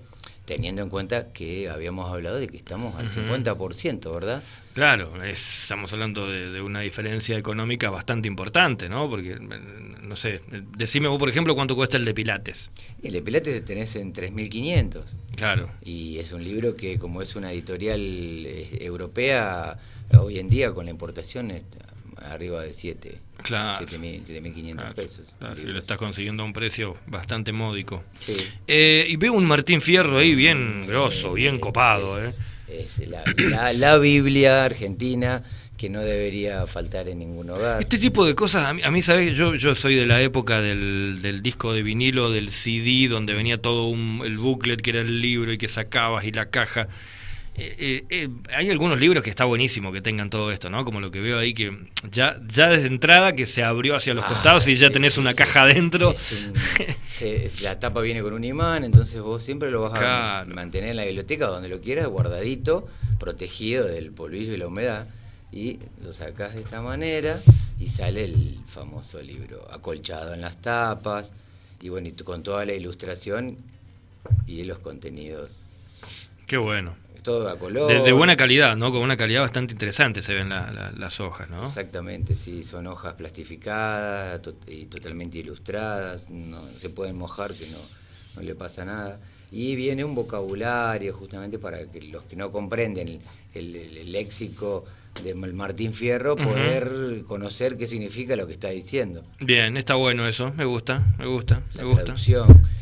Teniendo 0.46 0.84
en 0.84 0.90
cuenta 0.90 1.32
que 1.34 1.70
habíamos 1.70 2.12
hablado 2.12 2.38
de 2.38 2.48
que 2.48 2.58
estamos 2.58 2.96
al 2.96 3.06
Ujú. 3.06 3.14
50%, 3.22 4.14
¿verdad? 4.14 4.44
Claro, 4.76 5.24
es- 5.24 5.62
estamos 5.64 5.92
hablando 5.94 6.28
de, 6.30 6.52
de 6.52 6.62
una 6.62 6.82
diferencia 6.82 7.38
económica 7.38 7.90
bastante 7.90 8.28
importante, 8.28 8.88
¿no? 8.90 9.10
Porque, 9.10 9.32
eh, 9.32 9.38
no 10.04 10.16
sé, 10.16 10.42
decime 10.78 11.08
vos, 11.08 11.18
por 11.18 11.30
ejemplo, 11.30 11.56
cuánto 11.56 11.76
cuesta 11.76 11.98
el 11.98 12.06
de 12.06 12.14
Pilates. 12.14 12.70
El 13.02 13.14
de 13.14 13.22
Pilates 13.22 13.66
tenés 13.66 13.96
en 13.96 14.14
3.500 14.14 15.18
Claro. 15.36 15.72
y 15.84 16.20
es 16.20 16.32
un 16.32 16.44
libro 16.44 16.76
que 16.76 17.00
como 17.00 17.22
es 17.22 17.36
una 17.36 17.52
editorial 17.52 18.00
eh, 18.00 18.78
europea, 18.82 19.80
hoy 20.20 20.38
en 20.40 20.50
día 20.50 20.72
con 20.74 20.86
la 20.86 20.92
importación 20.92 21.50
está 21.52 21.80
arriba 22.18 22.64
de 22.64 22.74
7, 22.74 23.20
Claro. 23.44 23.86
7.500 23.86 24.76
Claro, 24.78 24.96
pesos. 24.96 25.36
claro, 25.38 25.62
y 25.62 25.66
lo 25.66 25.80
estás 25.80 25.98
consiguiendo 25.98 26.44
a 26.44 26.46
un 26.46 26.54
precio 26.54 26.98
bastante 27.08 27.52
módico. 27.52 28.04
Sí. 28.20 28.36
Eh, 28.68 29.06
y 29.08 29.16
veo 29.18 29.34
un 29.34 29.46
Martín 29.46 29.82
Fierro 29.82 30.18
ahí 30.18 30.34
bien 30.36 30.86
grosso, 30.88 31.34
bien 31.34 31.56
Es- 31.56 31.62
copado, 31.62 32.24
¿eh? 32.24 32.32
es- 32.68 33.00
es 33.00 33.08
la, 33.10 33.24
la- 33.38 33.74
la 33.74 33.98
Biblia 33.98 34.64
argentina 34.66 35.44
que 35.78 35.90
no 35.90 36.00
debería 36.02 36.66
faltar 36.68 37.10
en 37.10 37.20
ningún 37.20 37.50
hogar. 37.50 37.82
Este 37.82 37.98
tipo 37.98 38.26
de 38.26 38.34
cosas, 38.34 38.64
a 38.66 38.74
mí, 38.74 38.82
a 38.82 38.90
mí, 38.92 39.02
¿sabes? 39.02 39.36
Yo, 39.38 39.56
yo 39.56 39.76
soy 39.76 39.96
de 39.96 40.06
la 40.06 40.22
época 40.22 40.62
del, 40.62 41.20
del 41.22 41.42
disco 41.44 41.74
de 41.74 41.84
vinilo, 41.84 42.32
del 42.32 42.52
CD, 42.52 43.10
donde 43.10 43.34
venía 43.34 43.58
todo 43.58 43.88
un, 43.90 44.22
el 44.24 44.38
booklet 44.38 44.82
que 44.82 44.92
era 44.92 45.02
el 45.02 45.20
libro 45.22 45.52
y 45.52 45.58
que 45.58 45.68
sacabas 45.68 46.24
y 46.24 46.32
la 46.32 46.46
caja. 46.50 46.88
Eh, 47.58 47.76
eh, 47.80 48.06
eh, 48.10 48.30
hay 48.54 48.70
algunos 48.70 49.00
libros 49.00 49.24
que 49.24 49.30
está 49.30 49.46
buenísimo 49.46 49.94
que 49.94 50.02
tengan 50.02 50.30
todo 50.30 50.52
esto, 50.52 50.70
¿no? 50.70 50.84
Como 50.84 51.00
lo 51.00 51.10
que 51.10 51.22
veo 51.22 51.40
ahí, 51.40 51.54
que 51.54 51.88
ya, 52.12 52.38
ya 52.54 52.68
desde 52.68 52.88
entrada 52.88 53.34
que 53.34 53.46
se 53.46 53.64
abrió 53.64 53.96
hacia 53.96 54.14
los 54.14 54.26
Ah, 54.26 54.28
costados 54.28 54.68
y 54.68 54.76
ya 54.76 54.88
sí, 54.88 54.94
tenés 54.94 55.18
una 55.18 55.32
sí. 55.32 55.38
caja 55.38 55.62
adentro. 55.64 56.14
La 57.62 57.80
tapa 57.80 58.02
viene 58.02 58.22
con 58.22 58.34
un 58.34 58.44
imán, 58.44 58.84
entonces 58.84 59.22
vos 59.22 59.42
siempre 59.42 59.72
lo 59.72 59.82
vas 59.90 59.94
a 60.02 60.46
mantener 60.54 60.90
en 60.90 60.98
la 60.98 61.06
biblioteca 61.06 61.48
donde 61.48 61.70
lo 61.70 61.80
quieras, 61.80 62.08
guardadito, 62.08 62.88
protegido 63.20 63.86
del 63.88 64.12
polvillo 64.12 64.54
y 64.54 64.58
la 64.58 64.68
humedad. 64.68 65.08
y 65.54 65.80
lo 66.04 66.12
sacas 66.12 66.56
de 66.56 66.62
esta 66.62 66.82
manera 66.82 67.42
y 67.80 67.88
sale 67.88 68.26
el 68.26 68.60
famoso 68.68 69.22
libro 69.22 69.66
acolchado 69.72 70.34
en 70.34 70.42
las 70.42 70.58
tapas 70.62 71.32
y 71.82 71.88
bueno, 71.88 72.10
y 72.10 72.12
con 72.12 72.44
toda 72.44 72.66
la 72.66 72.74
ilustración 72.74 73.58
y 74.46 74.66
los 74.66 74.80
contenidos. 74.80 75.62
Qué 76.48 76.58
bueno. 76.58 76.96
Todo 77.26 77.50
a 77.50 77.58
color. 77.58 78.04
De, 78.04 78.12
buena 78.12 78.38
calidad, 78.38 78.78
¿no? 78.78 78.92
Con 78.92 79.02
una 79.02 79.18
calidad 79.18 79.42
bastante 79.42 79.74
interesante 79.74 80.22
se 80.22 80.34
ven 80.34 80.50
las 80.50 81.20
hojas, 81.20 81.50
¿no? 81.50 81.64
Exactamente, 81.64 82.36
sí, 82.36 82.64
son 82.64 82.86
hojas 82.88 83.16
plastificadas 83.16 84.40
y 84.68 84.86
totalmente 84.86 85.40
ilustradas, 85.40 86.30
no 86.30 86.62
se 86.78 86.90
pueden 86.90 87.18
mojar 87.18 87.56
que 87.56 87.68
no, 87.68 87.80
no 88.36 88.42
le 88.44 88.54
pasa 88.54 88.86
nada. 88.86 89.20
Y 89.52 89.76
viene 89.76 90.06
un 90.06 90.14
vocabulario 90.16 91.14
justamente 91.14 91.58
para 91.58 91.86
que 91.92 92.00
los 92.04 92.24
que 92.24 92.36
no 92.36 92.52
comprenden 92.52 93.20
el 93.54 94.12
léxico 94.12 94.86
de 95.24 95.34
Martín 95.34 95.94
Fierro 95.94 96.36
poder 96.36 97.24
conocer 97.26 97.78
qué 97.78 97.88
significa 97.88 98.36
lo 98.36 98.48
que 98.48 98.54
está 98.54 98.70
diciendo. 98.70 99.24
Bien, 99.40 99.78
está 99.78 99.96
bueno 99.96 100.28
eso, 100.28 100.52
me 100.54 100.66
gusta, 100.66 101.04
me 101.18 101.26
gusta, 101.26 101.62
me 101.76 101.84
gusta. 101.84 102.16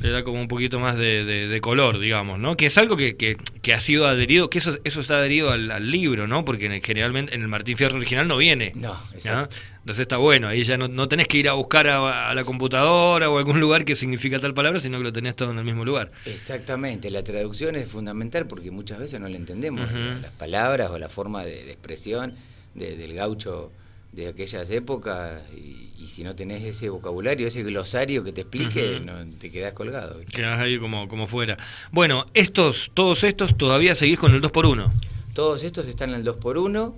Le 0.02 0.10
da 0.10 0.24
como 0.24 0.42
un 0.42 0.48
poquito 0.48 0.80
más 0.80 0.98
de, 0.98 1.60
color, 1.62 2.00
digamos, 2.00 2.40
¿no? 2.40 2.58
Que 2.58 2.66
es 2.66 2.78
algo 2.78 2.98
que, 2.98 3.16
que, 3.16 3.74
ha 3.74 3.80
sido 3.80 4.08
adherido, 4.08 4.50
que 4.50 4.58
eso, 4.58 4.78
eso 4.84 5.02
está 5.02 5.18
adherido 5.18 5.52
al, 5.52 5.92
libro, 5.92 6.28
¿no? 6.28 6.44
Porque 6.44 6.82
generalmente 6.84 7.36
en 7.36 7.42
el 7.42 7.48
Martín 7.48 7.78
Fierro 7.78 7.98
original 7.98 8.28
no 8.28 8.38
viene. 8.38 8.72
No, 8.76 8.98
exacto. 9.14 9.58
Entonces 9.84 10.04
está 10.04 10.16
bueno, 10.16 10.48
ahí 10.48 10.64
ya 10.64 10.78
no, 10.78 10.88
no 10.88 11.10
tenés 11.10 11.28
que 11.28 11.38
ir 11.40 11.50
a 11.50 11.54
buscar 11.54 11.90
a, 11.90 12.34
la 12.34 12.44
computadora 12.46 13.30
o 13.30 13.38
algún 13.38 13.60
lugar 13.60 13.84
que 13.84 13.98
significa 13.98 14.40
tal 14.40 14.54
palabra, 14.54 14.80
sino 14.80 14.98
que 14.98 15.04
lo 15.04 15.12
tenés 15.12 15.36
todo 15.36 15.52
en 15.52 15.58
el 15.58 15.66
mismo 15.66 15.84
lugar. 15.84 16.10
Exactamente, 16.26 17.10
la 17.10 17.22
traducción 17.22 17.76
es 17.76 17.90
fundamental 17.90 18.48
porque 18.48 18.72
muchas 18.72 18.98
veces 18.98 19.20
no 19.20 19.28
le 19.28 19.36
entendemos 19.36 19.92
las 19.92 20.32
palabras 20.32 20.90
o 20.90 20.98
la 20.98 21.10
forma 21.10 21.44
de, 21.44 21.70
expresión 21.70 22.34
del 22.76 23.14
gaucho 23.14 23.74
de 24.14 24.28
aquellas 24.30 24.70
épocas 24.70 25.42
y, 25.52 26.08
si 26.08 26.24
no 26.24 26.34
tenés 26.34 26.64
ese 26.64 26.88
vocabulario, 26.88 27.46
ese 27.46 27.62
glosario 27.64 28.24
que 28.24 28.32
te 28.32 28.42
explique, 28.42 29.02
no, 29.04 29.14
te 29.38 29.52
quedás 29.52 29.74
colgado. 29.74 30.22
Quedás 30.32 30.62
ahí 30.62 30.80
como, 30.80 31.10
como 31.10 31.28
fuera. 31.28 31.58
Bueno, 31.92 32.28
estos, 32.34 32.90
todos 32.94 33.26
estos 33.26 33.58
todavía 33.58 33.96
seguís 33.96 34.18
con 34.18 34.34
el 34.34 34.42
2x1. 34.42 34.92
Todos 35.34 35.64
estos 35.64 35.88
están 35.88 36.12
en 36.12 36.22
el 36.22 36.26
2x1 36.26 36.94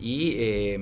y, 0.00 0.34
eh, 0.38 0.78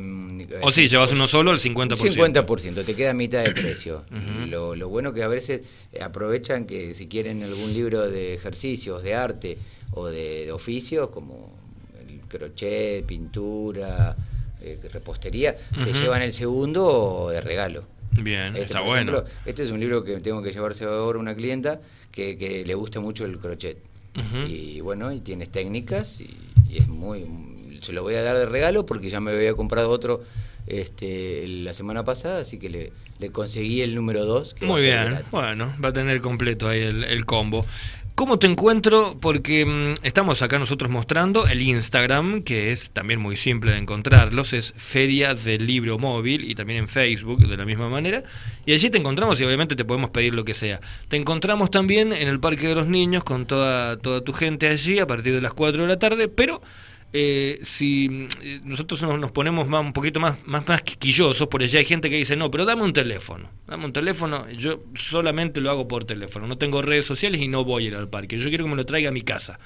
o 0.60 0.70
sí, 0.70 0.88
llevas 0.88 1.10
uno 1.12 1.26
solo 1.26 1.50
al 1.50 1.58
50%. 1.58 1.96
50%, 1.96 2.84
te 2.84 2.94
queda 2.94 3.14
mitad 3.14 3.42
de 3.42 3.52
precio. 3.52 4.04
lo, 4.48 4.76
lo, 4.76 4.88
bueno 4.88 5.12
que 5.14 5.22
a 5.22 5.28
veces 5.28 5.62
aprovechan 6.00 6.66
que 6.66 6.94
si 6.94 7.08
quieren 7.08 7.42
algún 7.42 7.72
libro 7.72 8.10
de 8.10 8.34
ejercicios, 8.34 9.02
de 9.02 9.14
arte 9.14 9.58
o 9.92 10.06
de, 10.06 10.52
oficios, 10.52 11.08
como 11.08 11.56
el 12.06 12.20
crochet, 12.28 13.06
pintura, 13.06 14.16
eh, 14.60 14.78
repostería, 14.92 15.56
se 15.82 15.92
llevan 15.94 16.22
el 16.22 16.34
segundo 16.34 17.28
de 17.30 17.40
regalo. 17.40 17.84
Bien, 18.12 18.48
este, 18.48 18.62
está 18.62 18.80
bueno. 18.80 19.24
este 19.44 19.62
es 19.62 19.70
un 19.70 19.80
libro 19.80 20.04
que 20.04 20.20
tengo 20.20 20.42
que 20.42 20.52
llevarse 20.52 20.84
ahora 20.84 21.18
una 21.18 21.34
clienta 21.34 21.80
que, 22.10 22.36
que 22.36 22.64
le 22.64 22.74
gusta 22.74 23.00
mucho 23.00 23.24
el 23.24 23.38
crochet. 23.38 23.78
Y 24.48 24.80
bueno, 24.80 25.12
y 25.12 25.20
tienes 25.20 25.50
técnicas 25.50 26.22
y, 26.22 26.34
y 26.70 26.78
es 26.78 26.88
muy 26.88 27.20
se 27.82 27.92
lo 27.92 28.02
voy 28.02 28.14
a 28.14 28.22
dar 28.22 28.36
de 28.36 28.46
regalo 28.46 28.86
porque 28.86 29.08
ya 29.08 29.20
me 29.20 29.32
había 29.32 29.54
comprado 29.54 29.90
otro 29.90 30.22
este, 30.66 31.46
la 31.46 31.74
semana 31.74 32.04
pasada, 32.04 32.40
así 32.40 32.58
que 32.58 32.68
le, 32.68 32.92
le 33.18 33.30
conseguí 33.30 33.82
el 33.82 33.94
número 33.94 34.24
2. 34.24 34.56
Muy 34.62 34.82
bien, 34.82 35.22
bueno, 35.30 35.74
va 35.82 35.90
a 35.90 35.92
tener 35.92 36.20
completo 36.20 36.68
ahí 36.68 36.80
el, 36.80 37.24
combo. 37.24 37.64
¿Cómo 38.14 38.38
te 38.38 38.46
encuentro? 38.46 39.18
Porque 39.20 39.66
mm, 39.66 39.94
estamos 40.02 40.40
acá 40.40 40.58
nosotros 40.58 40.90
mostrando 40.90 41.46
el 41.46 41.60
Instagram, 41.60 42.42
que 42.42 42.72
es 42.72 42.90
también 42.90 43.20
muy 43.20 43.36
simple 43.36 43.72
de 43.72 43.78
encontrarlos, 43.78 44.54
es 44.54 44.72
Feria 44.76 45.34
del 45.34 45.66
Libro 45.66 45.98
Móvil 45.98 46.50
y 46.50 46.54
también 46.54 46.80
en 46.80 46.88
Facebook 46.88 47.46
de 47.46 47.56
la 47.56 47.66
misma 47.66 47.90
manera. 47.90 48.24
Y 48.64 48.72
allí 48.72 48.88
te 48.88 48.96
encontramos 48.98 49.38
y 49.38 49.44
obviamente 49.44 49.76
te 49.76 49.84
podemos 49.84 50.10
pedir 50.10 50.34
lo 50.34 50.44
que 50.44 50.54
sea. 50.54 50.80
Te 51.08 51.16
encontramos 51.16 51.70
también 51.70 52.12
en 52.14 52.28
el 52.28 52.40
Parque 52.40 52.68
de 52.68 52.74
los 52.74 52.86
Niños 52.86 53.22
con 53.22 53.44
toda, 53.46 53.98
toda 53.98 54.22
tu 54.22 54.32
gente 54.32 54.66
allí 54.66 54.98
a 54.98 55.06
partir 55.06 55.34
de 55.34 55.42
las 55.42 55.52
4 55.52 55.82
de 55.82 55.88
la 55.88 55.98
tarde, 55.98 56.28
pero 56.28 56.62
eh, 57.12 57.60
si 57.62 58.28
eh, 58.42 58.60
nosotros 58.64 59.00
nos, 59.02 59.30
ponemos 59.32 59.68
más, 59.68 59.84
un 59.84 59.92
poquito 59.92 60.20
más, 60.20 60.44
más, 60.46 60.66
más 60.66 60.82
quisquillosos, 60.82 61.48
por 61.48 61.62
allá 61.62 61.78
hay 61.78 61.84
gente 61.84 62.10
que 62.10 62.16
dice, 62.16 62.36
no, 62.36 62.50
pero 62.50 62.64
dame 62.64 62.82
un 62.82 62.92
teléfono, 62.92 63.48
dame 63.66 63.86
un 63.86 63.92
teléfono, 63.92 64.50
yo 64.50 64.82
solamente 64.96 65.60
lo 65.60 65.70
hago 65.70 65.88
por 65.88 66.04
teléfono, 66.04 66.46
no 66.46 66.58
tengo 66.58 66.82
redes 66.82 67.06
sociales 67.06 67.40
y 67.40 67.48
no 67.48 67.64
voy 67.64 67.84
a 67.84 67.88
ir 67.88 67.94
al 67.94 68.08
parque, 68.08 68.38
yo 68.38 68.48
quiero 68.48 68.64
que 68.64 68.70
me 68.70 68.76
lo 68.76 68.84
traiga 68.84 69.08
a 69.08 69.12
mi 69.12 69.22
casa, 69.22 69.58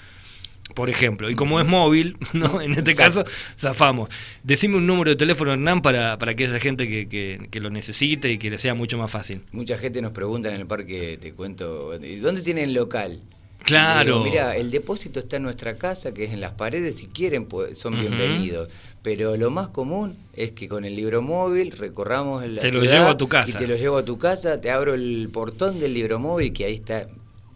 por 0.75 0.91
ejemplo, 0.91 1.31
y 1.31 1.35
como 1.35 1.61
es 1.61 1.67
móvil, 1.67 2.17
¿no? 2.35 2.61
en 2.61 2.73
este 2.75 2.95
caso, 2.95 3.25
zafamos. 3.59 4.11
Decime 4.45 4.77
un 4.77 4.87
número 4.87 5.11
de 5.11 5.17
teléfono, 5.17 5.53
Hernán, 5.53 5.83
para, 5.83 6.19
para 6.19 6.35
que 6.35 6.45
esa 6.45 6.61
gente 6.61 6.89
que, 6.89 7.09
que, 7.09 7.49
que, 7.51 7.61
lo 7.61 7.71
necesite 7.71 8.31
y 8.31 8.39
que 8.39 8.51
le 8.51 8.59
sea 8.59 8.75
mucho 8.75 8.97
más 8.99 9.11
fácil. 9.11 9.43
Mucha 9.51 9.79
gente 9.79 10.01
nos 10.03 10.13
pregunta 10.13 10.51
en 10.51 10.61
el 10.61 10.67
parque, 10.67 11.19
te 11.21 11.33
cuento, 11.33 11.99
¿dónde 11.99 12.43
tienen 12.43 12.75
local? 12.75 13.21
Claro. 13.64 14.23
Mira, 14.23 14.57
el 14.57 14.71
depósito 14.71 15.21
está 15.21 15.37
en 15.37 15.45
nuestra 15.45 15.76
casa, 15.76 16.12
que 16.12 16.25
es 16.25 16.33
en 16.33 16.40
las 16.40 16.52
paredes, 16.52 16.97
si 16.97 17.07
quieren 17.07 17.47
pues, 17.47 17.79
son 17.79 17.99
bienvenidos. 17.99 18.69
Pero 19.02 19.37
lo 19.37 19.50
más 19.50 19.69
común 19.69 20.19
es 20.35 20.52
que 20.52 20.69
con 20.69 20.85
el 20.85 20.95
libro 20.95 21.23
móvil 21.23 21.73
recorramos 21.73 22.47
la 22.47 22.61
te 22.61 22.71
lo 22.71 22.83
llevo 22.83 23.09
a 23.09 23.17
tu 23.17 23.29
casa. 23.29 23.50
y 23.50 23.55
te 23.55 23.67
lo 23.67 23.76
llevo 23.76 23.97
a 23.99 24.05
tu 24.05 24.19
casa, 24.19 24.61
te 24.61 24.71
abro 24.71 24.95
el 24.95 25.29
portón 25.33 25.79
del 25.79 25.95
libro 25.95 26.19
móvil, 26.19 26.52
que 26.52 26.67
ahí 26.67 26.75
está 26.75 27.09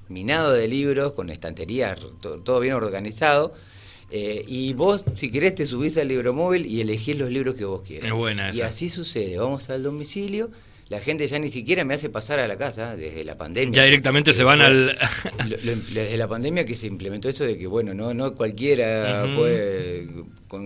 minado 0.08 0.52
de 0.52 0.68
libros, 0.68 1.12
con 1.12 1.30
estanterías, 1.30 1.98
todo, 2.20 2.60
bien 2.60 2.74
organizado. 2.74 3.52
Eh, 4.10 4.44
y 4.46 4.72
vos, 4.74 5.04
si 5.14 5.30
querés, 5.30 5.54
te 5.54 5.66
subís 5.66 5.98
al 5.98 6.08
libro 6.08 6.32
móvil 6.32 6.66
y 6.66 6.80
elegís 6.80 7.18
los 7.18 7.30
libros 7.30 7.56
que 7.56 7.64
vos 7.64 7.82
quieras. 7.82 8.06
Es 8.06 8.16
buena 8.16 8.54
Y 8.54 8.60
así 8.60 8.88
sucede. 8.88 9.36
Vamos 9.38 9.68
al 9.70 9.82
domicilio 9.82 10.50
la 10.88 11.00
gente 11.00 11.26
ya 11.26 11.38
ni 11.38 11.48
siquiera 11.48 11.84
me 11.84 11.94
hace 11.94 12.10
pasar 12.10 12.38
a 12.38 12.46
la 12.46 12.56
casa 12.56 12.96
desde 12.96 13.24
la 13.24 13.38
pandemia. 13.38 13.80
Ya 13.80 13.84
directamente 13.84 14.34
se 14.34 14.44
van 14.44 14.60
al... 14.60 14.98
desde 15.48 16.16
la 16.16 16.28
pandemia 16.28 16.66
que 16.66 16.76
se 16.76 16.86
implementó 16.86 17.28
eso 17.28 17.44
de 17.44 17.56
que, 17.56 17.66
bueno, 17.66 17.94
no, 17.94 18.12
no 18.12 18.34
cualquiera 18.34 19.26
puede 19.34 20.08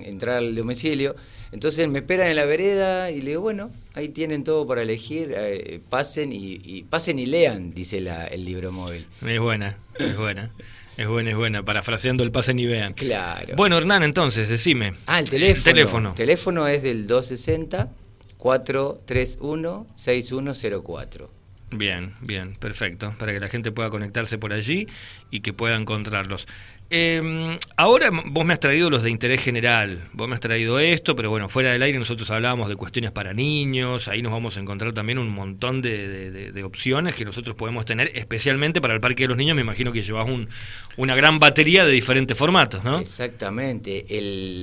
entrar 0.04 0.38
al 0.38 0.56
domicilio. 0.56 1.14
Entonces 1.52 1.88
me 1.88 2.00
esperan 2.00 2.28
en 2.28 2.36
la 2.36 2.44
vereda 2.44 3.10
y 3.10 3.20
le 3.20 3.30
digo, 3.30 3.42
bueno, 3.42 3.70
ahí 3.94 4.08
tienen 4.08 4.44
todo 4.44 4.66
para 4.66 4.82
elegir, 4.82 5.32
eh, 5.34 5.80
pasen 5.88 6.30
y, 6.32 6.82
pasen 6.90 7.18
y 7.18 7.26
lean, 7.26 7.72
dice 7.72 8.00
la, 8.00 8.26
el 8.26 8.44
libro 8.44 8.72
móvil. 8.72 9.06
Es 9.24 9.40
buena, 9.40 9.78
es 9.98 10.16
buena. 10.16 10.50
Es 10.96 11.06
buena, 11.06 11.30
es 11.30 11.36
buena, 11.36 11.62
parafraseando 11.62 12.24
el 12.24 12.32
pasen 12.32 12.58
y 12.58 12.66
vean. 12.66 12.92
Claro. 12.92 13.54
Bueno, 13.54 13.78
Hernán, 13.78 14.02
entonces, 14.02 14.48
decime. 14.48 14.94
Ah, 15.06 15.20
el 15.20 15.30
teléfono. 15.30 15.56
El 15.56 15.62
teléfono. 15.62 16.08
El 16.08 16.14
teléfono 16.16 16.66
es 16.66 16.82
del 16.82 17.06
260 17.06 17.88
431-6104. 18.38 21.28
Bien, 21.70 22.14
bien, 22.22 22.54
perfecto, 22.54 23.14
para 23.18 23.32
que 23.32 23.40
la 23.40 23.48
gente 23.48 23.70
pueda 23.70 23.90
conectarse 23.90 24.38
por 24.38 24.54
allí 24.54 24.88
y 25.30 25.40
que 25.40 25.52
pueda 25.52 25.76
encontrarlos. 25.76 26.48
Eh, 26.90 27.58
ahora 27.76 28.10
vos 28.10 28.46
me 28.46 28.54
has 28.54 28.60
traído 28.60 28.88
los 28.88 29.02
de 29.02 29.10
interés 29.10 29.42
general, 29.42 30.08
vos 30.14 30.26
me 30.26 30.34
has 30.34 30.40
traído 30.40 30.78
esto, 30.78 31.14
pero 31.14 31.28
bueno, 31.28 31.50
fuera 31.50 31.70
del 31.70 31.82
aire 31.82 31.98
nosotros 31.98 32.30
hablábamos 32.30 32.70
de 32.70 32.76
cuestiones 32.76 33.10
para 33.10 33.34
niños, 33.34 34.08
ahí 34.08 34.22
nos 34.22 34.32
vamos 34.32 34.56
a 34.56 34.60
encontrar 34.60 34.94
también 34.94 35.18
un 35.18 35.28
montón 35.28 35.82
de, 35.82 36.62
opciones 36.64 37.14
que 37.14 37.26
nosotros 37.26 37.56
podemos 37.56 37.84
tener, 37.84 38.10
especialmente 38.14 38.80
para 38.80 38.94
el 38.94 39.00
Parque 39.00 39.24
de 39.24 39.28
los 39.28 39.36
Niños, 39.36 39.54
me 39.54 39.62
imagino 39.62 39.92
que 39.92 40.02
llevas 40.02 40.28
un, 40.28 40.48
una 40.96 41.14
gran 41.14 41.38
batería 41.38 41.84
de 41.84 41.92
diferentes 41.92 42.36
formatos, 42.36 42.82
¿no? 42.84 43.00
Exactamente, 43.00 44.06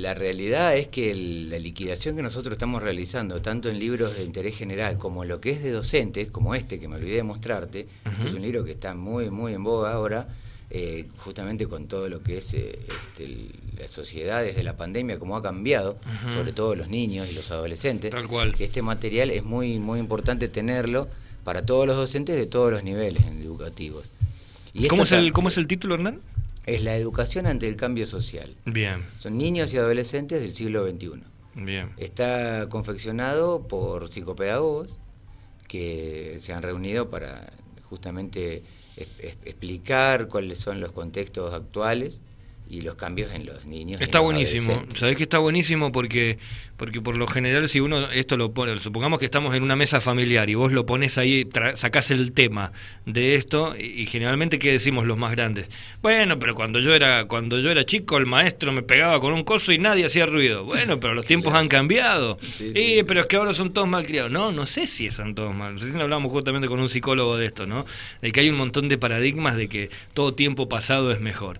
la 0.02 0.16
realidad 0.16 0.76
es 0.76 0.88
que 0.88 1.14
la 1.50 1.60
liquidación 1.60 2.16
que 2.16 2.24
nosotros 2.24 2.54
estamos 2.54 2.82
realizando, 2.82 3.40
tanto 3.42 3.70
en 3.70 3.78
libros 3.78 4.18
de 4.18 4.24
interés 4.24 4.58
general 4.58 4.98
como 4.98 5.26
lo 5.26 5.40
que 5.40 5.52
es 5.52 5.62
de 5.62 5.70
docentes, 5.70 6.32
como 6.32 6.56
este 6.56 6.80
que 6.80 6.88
me 6.88 6.96
olvidé 6.96 7.18
de 7.18 7.24
mostrarte, 7.24 7.88
este 8.04 8.30
es 8.30 8.34
un 8.34 8.42
libro 8.42 8.66
que 8.66 8.72
está 8.72 8.96
muy, 8.96 9.30
muy 9.30 9.54
en 9.54 9.64
boga 9.64 9.94
ahora, 9.94 10.28
eh, 10.70 11.08
justamente 11.18 11.68
con 11.68 11.88
todo 11.88 12.10
lo 12.10 12.22
que 12.24 12.38
es 12.38 12.54
eh, 12.54 12.80
este, 12.88 13.50
la 13.78 13.88
sociedad 13.88 14.44
desde 14.44 14.64
la 14.64 14.76
pandemia, 14.76 15.20
como 15.20 15.38
ha 15.38 15.42
cambiado, 15.42 15.98
sobre 16.32 16.54
todo 16.54 16.76
los 16.76 16.88
niños 16.88 17.30
y 17.30 17.34
los 17.34 17.52
adolescentes, 17.52 18.12
Tal 18.12 18.28
cual. 18.28 18.56
este 18.60 18.82
material 18.82 19.30
es 19.30 19.44
muy, 19.44 19.80
muy 19.80 20.00
importante 20.00 20.48
tenerlo 20.48 21.08
para 21.44 21.66
todos 21.66 21.86
los 21.86 21.96
docentes 21.96 22.36
de 22.36 22.48
todos 22.48 22.72
los 22.72 22.84
niveles 22.84 23.24
educativos. 23.26 24.12
Y 24.74 24.88
¿Cómo, 24.88 25.04
es 25.04 25.12
el, 25.12 25.32
¿Cómo 25.32 25.50
es 25.50 25.58
el 25.58 25.68
título, 25.68 25.94
Hernán? 25.96 26.20
Es 26.66 26.84
la 26.84 26.96
educación 26.96 27.46
ante 27.46 27.68
el 27.68 27.76
cambio 27.76 28.08
social. 28.08 28.56
Bien. 28.66 29.04
Son 29.20 29.38
niños 29.38 29.72
y 29.74 29.78
adolescentes 29.78 30.42
del 30.42 30.52
siglo 30.52 30.86
XXI. 30.90 31.22
Bien. 31.54 31.92
Está 31.98 32.68
confeccionado 32.70 33.68
por 33.68 34.10
psicopedagogos 34.10 34.98
que 35.68 36.38
se 36.40 36.54
han 36.54 36.64
reunido 36.64 37.10
para 37.10 37.54
justamente 37.84 38.64
explicar 38.96 40.28
cuáles 40.28 40.60
son 40.60 40.80
los 40.82 40.92
contextos 40.92 41.54
actuales 41.54 42.22
y 42.68 42.82
los 42.82 42.96
cambios 42.96 43.32
en 43.34 43.46
los 43.46 43.66
niños. 43.66 44.02
Está 44.02 44.20
buenísimo. 44.20 44.84
Sabés 44.96 45.16
que 45.16 45.24
está 45.24 45.38
buenísimo 45.38 45.92
porque 45.92 46.38
porque 46.78 47.00
por 47.00 47.16
lo 47.16 47.26
general 47.28 47.70
si 47.70 47.80
uno 47.80 48.10
esto 48.12 48.36
lo 48.36 48.52
pone, 48.52 48.78
supongamos 48.82 49.20
que 49.20 49.26
estamos 49.26 49.56
en 49.56 49.64
una 49.64 49.78
mesa 49.78 50.02
familiar 50.02 50.50
y 50.50 50.56
vos 50.56 50.74
lo 50.74 50.86
pones 50.86 51.18
ahí, 51.18 51.48
sacás 51.76 52.12
el 52.12 52.34
tema 52.34 52.74
de 53.06 53.36
esto 53.36 53.76
y, 53.78 54.06
generalmente 54.08 54.60
qué 54.60 54.74
decimos 54.74 55.06
los 55.06 55.18
más 55.18 55.32
grandes. 55.32 55.68
Bueno, 56.02 56.38
pero 56.38 56.54
cuando 56.54 56.80
yo 56.80 56.94
era 56.94 57.26
cuando 57.26 57.60
yo 57.60 57.72
era 57.72 57.86
chico 57.86 58.18
el 58.18 58.26
maestro 58.26 58.72
me 58.72 58.82
pegaba 58.82 59.20
con 59.20 59.34
un 59.34 59.44
coso 59.44 59.72
y 59.72 59.78
nadie 59.78 60.06
hacía 60.06 60.26
ruido. 60.26 60.66
Bueno, 60.66 61.00
pero 61.00 61.14
los 61.14 61.26
tiempos 61.28 61.54
han 61.54 61.68
cambiado. 61.68 62.38
Sí, 62.42 63.02
pero 63.08 63.22
es 63.22 63.28
que 63.28 63.36
ahora 63.38 63.54
son 63.54 63.72
todos 63.72 63.88
malcriados. 63.88 64.32
No, 64.32 64.52
no 64.52 64.66
sé 64.66 64.88
si 64.88 65.12
son 65.12 65.36
todos 65.36 65.56
mal. 65.56 65.76
No 65.76 65.80
sé 65.80 65.92
si 65.92 65.98
hablamos 65.98 66.32
justamente 66.32 66.68
con 66.68 66.80
un 66.80 66.90
psicólogo 66.90 67.38
de 67.38 67.46
esto, 67.46 67.66
¿no? 67.66 67.86
De 68.22 68.32
que 68.32 68.42
hay 68.42 68.50
un 68.50 68.58
montón 68.58 68.90
de 68.90 68.98
paradigmas 68.98 69.56
de 69.56 69.70
que 69.70 69.90
todo 70.14 70.34
tiempo 70.34 70.68
pasado 70.68 71.12
es 71.12 71.22
mejor. 71.22 71.60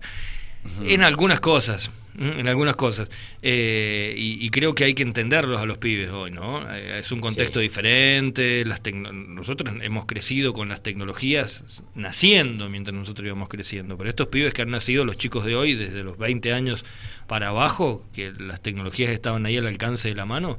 En 0.84 1.02
algunas 1.02 1.40
cosas, 1.40 1.90
en 2.18 2.48
algunas 2.48 2.76
cosas. 2.76 3.10
Eh, 3.42 4.14
y, 4.16 4.48
creo 4.50 4.74
que 4.74 4.84
hay 4.84 4.94
que 4.94 5.02
entenderlos 5.02 5.60
a 5.60 5.66
los 5.66 5.78
pibes 5.78 6.10
hoy, 6.10 6.30
¿no? 6.30 6.62
Eh, 6.72 6.98
es 6.98 7.12
un 7.12 7.20
contexto 7.20 7.60
diferente, 7.60 8.64
las 8.64 8.80
nosotros 8.92 9.74
hemos 9.82 10.06
crecido 10.06 10.52
con 10.52 10.68
las 10.68 10.82
tecnologías 10.82 11.84
naciendo 11.94 12.68
mientras 12.68 12.94
nosotros 12.94 13.26
íbamos 13.26 13.48
creciendo, 13.48 13.96
pero 13.98 14.08
estos 14.08 14.28
pibes 14.28 14.54
que 14.54 14.62
han 14.62 14.70
nacido, 14.70 15.04
los 15.04 15.16
chicos 15.16 15.44
de 15.44 15.56
hoy, 15.56 15.74
desde 15.74 16.02
los 16.02 16.16
20 16.18 16.52
años 16.52 16.84
para 17.26 17.48
abajo, 17.48 18.04
que 18.14 18.32
las 18.38 18.62
tecnologías 18.62 19.10
estaban 19.10 19.44
ahí 19.46 19.56
al 19.56 19.66
alcance 19.66 20.08
de 20.08 20.14
la 20.14 20.24
mano, 20.24 20.58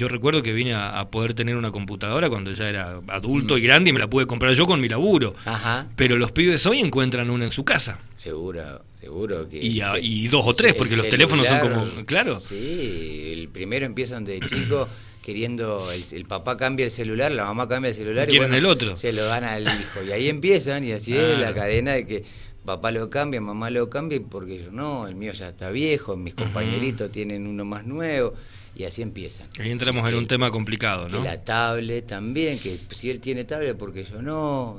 yo 0.00 0.08
recuerdo 0.08 0.42
que 0.42 0.54
vine 0.54 0.72
a, 0.72 1.10
poder 1.10 1.34
tener 1.34 1.56
una 1.56 1.70
computadora 1.70 2.30
cuando 2.30 2.52
ya 2.52 2.70
era 2.70 3.00
adulto 3.08 3.58
y 3.58 3.60
grande 3.60 3.90
y 3.90 3.92
me 3.92 3.98
la 3.98 4.08
pude 4.08 4.26
comprar 4.26 4.54
yo 4.54 4.64
con 4.64 4.80
mi 4.80 4.88
laburo. 4.88 5.34
Ajá. 5.44 5.88
Pero 5.94 6.16
los 6.16 6.32
pibes 6.32 6.64
hoy 6.64 6.80
encuentran 6.80 7.28
una 7.28 7.44
en 7.44 7.52
su 7.52 7.64
casa. 7.64 7.98
Seguro, 8.16 8.82
seguro 8.98 9.46
que... 9.46 9.58
Y, 9.60 10.28
dos 10.28 10.46
o 10.46 10.54
tres, 10.54 10.72
porque 10.72 10.96
los 10.96 11.06
teléfonos 11.06 11.46
son 11.46 11.60
como... 11.60 11.86
Claro. 12.06 12.40
Sí, 12.40 13.30
el 13.34 13.48
primero 13.50 13.84
empiezan 13.84 14.24
de 14.24 14.40
chico 14.40 14.88
queriendo... 15.22 15.92
El, 15.92 16.24
papá 16.24 16.56
cambia 16.56 16.86
el 16.86 16.90
celular, 16.90 17.30
la 17.30 17.44
mamá 17.44 17.68
cambia 17.68 17.90
el 17.90 17.94
celular 17.94 18.32
y, 18.32 18.38
bueno, 18.38 18.56
el 18.56 18.64
otro. 18.64 18.96
se 18.96 19.12
lo 19.12 19.26
dan 19.26 19.44
al 19.44 19.64
hijo. 19.64 20.02
Y 20.02 20.12
ahí 20.12 20.30
empiezan 20.30 20.82
y 20.82 20.92
así 20.92 21.14
es 21.14 21.38
la 21.40 21.52
cadena 21.52 21.92
de 21.92 22.06
que 22.06 22.24
papá 22.64 22.90
lo 22.90 23.10
cambia, 23.10 23.42
mamá 23.42 23.68
lo 23.68 23.90
cambia, 23.90 24.18
porque 24.30 24.62
yo 24.62 24.70
no, 24.70 25.06
el 25.06 25.14
mío 25.14 25.32
ya 25.32 25.50
está 25.50 25.68
viejo, 25.70 26.16
mis 26.16 26.34
compañeritos 26.34 27.12
tienen 27.12 27.46
uno 27.46 27.66
más 27.66 27.84
nuevo 27.84 28.32
y 28.74 28.84
así 28.84 29.02
empiezan. 29.02 29.48
Ahí 29.58 29.70
entramos 29.70 30.08
en 30.08 30.16
un 30.16 30.26
tema 30.26 30.50
complicado, 30.50 31.08
¿no? 31.08 31.22
la 31.22 31.42
tablet 31.42 32.06
también, 32.06 32.58
que 32.58 32.78
si 32.90 33.10
él 33.10 33.20
tiene 33.20 33.44
tablet, 33.44 33.76
porque 33.76 34.04
yo 34.04 34.22
no. 34.22 34.78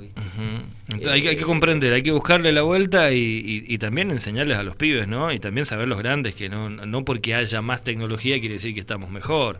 hay, 1.07 1.21
que 1.21 1.43
comprender, 1.43 1.93
hay 1.93 2.03
que 2.03 2.11
buscarle 2.11 2.51
la 2.51 2.61
vuelta 2.61 3.11
y, 3.11 3.77
también 3.77 4.11
enseñarles 4.11 4.57
a 4.57 4.63
los 4.63 4.75
pibes, 4.75 5.07
¿no? 5.07 5.31
Y 5.31 5.39
también 5.39 5.65
saber 5.65 5.87
los 5.87 5.97
grandes 5.97 6.35
que 6.35 6.49
no, 6.49 6.69
no 6.69 7.03
porque 7.03 7.35
haya 7.35 7.61
más 7.61 7.83
tecnología 7.83 8.39
quiere 8.39 8.55
decir 8.55 8.73
que 8.73 8.81
estamos 8.81 9.09
mejor. 9.09 9.59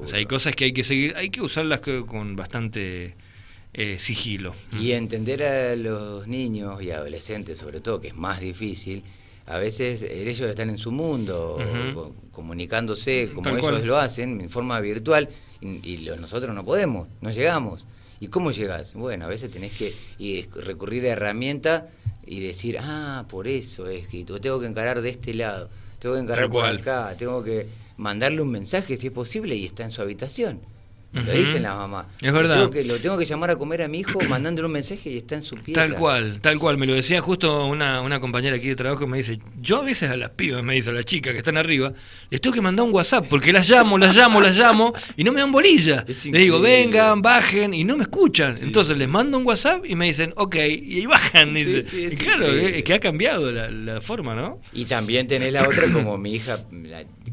O 0.00 0.06
sea, 0.06 0.18
hay 0.18 0.26
cosas 0.26 0.54
que 0.54 0.64
hay 0.64 0.72
que 0.72 0.84
seguir, 0.84 1.16
hay 1.16 1.30
que 1.30 1.40
usarlas 1.40 1.80
con 1.80 2.36
bastante 2.36 3.14
eh, 3.74 3.98
sigilo. 3.98 4.54
Y 4.80 4.92
entender 4.92 5.42
a 5.42 5.76
los 5.76 6.26
niños 6.26 6.82
y 6.82 6.90
adolescentes, 6.90 7.58
sobre 7.58 7.80
todo, 7.80 8.00
que 8.00 8.08
es 8.08 8.16
más 8.16 8.40
difícil 8.40 9.02
a 9.48 9.58
veces 9.58 10.02
ellos 10.02 10.48
están 10.48 10.68
en 10.68 10.76
su 10.76 10.92
mundo, 10.92 11.58
comunicándose 12.32 13.30
como 13.34 13.48
ellos 13.56 13.84
lo 13.84 13.96
hacen, 13.96 14.40
en 14.42 14.50
forma 14.50 14.78
virtual, 14.80 15.28
y, 15.62 16.08
nosotros 16.20 16.54
no 16.54 16.64
podemos, 16.64 17.08
no 17.20 17.30
llegamos. 17.30 17.86
¿Y 18.20 18.28
cómo 18.28 18.50
llegas? 18.50 18.94
Bueno, 18.94 19.24
a 19.24 19.28
veces 19.28 19.50
tenés 19.50 19.72
que 19.72 19.94
recurrir 20.64 21.06
a 21.06 21.10
herramientas 21.10 21.84
y 22.26 22.40
decir, 22.40 22.78
ah, 22.78 23.24
por 23.28 23.48
eso 23.48 23.86
es 23.88 24.08
que 24.08 24.24
tengo 24.24 24.60
que 24.60 24.66
encarar 24.66 25.00
de 25.00 25.08
este 25.08 25.32
lado, 25.32 25.70
tengo 25.98 26.16
que 26.16 26.20
encarar 26.20 26.50
por 26.50 26.66
acá, 26.66 27.14
tengo 27.16 27.42
que 27.42 27.66
mandarle 27.96 28.42
un 28.42 28.50
mensaje 28.50 28.98
si 28.98 29.06
es 29.06 29.12
posible 29.12 29.56
y 29.56 29.64
está 29.64 29.84
en 29.84 29.90
su 29.90 30.02
habitación. 30.02 30.60
Lo 31.10 31.32
dicen 31.32 31.62
la 31.62 31.74
mamá. 31.74 32.06
Es 32.20 32.32
verdad. 32.32 32.56
Lo 32.56 32.60
tengo, 32.68 32.70
que, 32.70 32.84
lo 32.84 33.00
tengo 33.00 33.16
que 33.16 33.24
llamar 33.24 33.50
a 33.50 33.56
comer 33.56 33.80
a 33.82 33.88
mi 33.88 34.00
hijo 34.00 34.20
mandándole 34.28 34.66
un 34.66 34.72
mensaje 34.72 35.10
y 35.10 35.16
está 35.16 35.36
en 35.36 35.42
su 35.42 35.56
pieza. 35.56 35.80
Tal 35.80 35.94
cual, 35.94 36.40
tal 36.42 36.58
cual. 36.58 36.76
Me 36.76 36.86
lo 36.86 36.94
decía 36.94 37.20
justo 37.22 37.64
una, 37.66 38.02
una 38.02 38.20
compañera 38.20 38.56
aquí 38.56 38.68
de 38.68 38.76
trabajo. 38.76 39.06
Me 39.06 39.16
dice: 39.16 39.38
Yo 39.60 39.78
a 39.78 39.84
veces 39.84 40.10
a 40.10 40.16
las 40.16 40.30
pibas, 40.30 40.62
me 40.62 40.74
dice 40.74 40.90
a 40.90 40.92
las 40.92 41.06
chicas 41.06 41.32
que 41.32 41.38
están 41.38 41.56
arriba, 41.56 41.94
les 42.28 42.40
tengo 42.42 42.54
que 42.54 42.60
mandar 42.60 42.84
un 42.84 42.92
WhatsApp 42.92 43.24
porque 43.28 43.52
las 43.52 43.68
llamo, 43.68 43.96
las 43.96 44.14
llamo, 44.14 44.40
las 44.40 44.54
llamo 44.54 44.92
y 45.16 45.24
no 45.24 45.32
me 45.32 45.40
dan 45.40 45.50
bolilla. 45.50 46.04
Les 46.06 46.22
digo: 46.24 46.60
Vengan, 46.60 47.22
bajen 47.22 47.72
y 47.72 47.84
no 47.84 47.96
me 47.96 48.02
escuchan. 48.02 48.54
Entonces 48.60 48.96
les 48.98 49.08
mando 49.08 49.38
un 49.38 49.46
WhatsApp 49.46 49.86
y 49.86 49.96
me 49.96 50.06
dicen: 50.06 50.34
Ok, 50.36 50.56
y 50.56 50.98
ahí 50.98 51.06
bajan. 51.06 51.54
Dice. 51.54 52.08
y 52.12 52.16
claro, 52.16 52.48
es 52.48 52.84
que 52.84 52.92
ha 52.92 53.00
cambiado 53.00 53.50
la, 53.50 53.70
la, 53.70 54.00
forma, 54.02 54.34
¿no? 54.34 54.60
Y 54.74 54.84
también 54.84 55.26
tenés 55.26 55.54
la 55.54 55.62
otra, 55.62 55.90
como 55.90 56.18
mi 56.18 56.34
hija, 56.34 56.60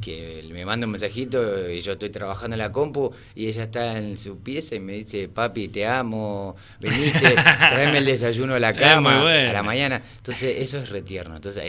que 0.01 0.45
me 0.51 0.65
manda 0.65 0.85
un 0.85 0.91
mensajito 0.91 1.69
y 1.69 1.81
yo 1.81 1.93
estoy 1.93 2.09
trabajando 2.09 2.55
en 2.55 2.59
la 2.59 2.71
compu 2.71 3.11
y 3.35 3.47
ella 3.47 3.64
está 3.65 3.97
en 3.97 4.17
su 4.17 4.41
pieza 4.41 4.75
y 4.75 4.79
me 4.79 4.93
dice, 4.93 5.29
papi, 5.29 5.67
te 5.67 5.85
amo, 5.85 6.55
venite, 6.79 7.19
tráeme 7.69 7.99
el 7.99 8.05
desayuno 8.05 8.55
a 8.55 8.59
la 8.59 8.75
cama 8.75 9.21
a 9.21 9.53
la 9.53 9.63
mañana. 9.63 10.01
Entonces, 10.17 10.55
eso 10.59 10.79
es 10.79 10.89
retierno. 10.89 11.35
Entonces, 11.35 11.63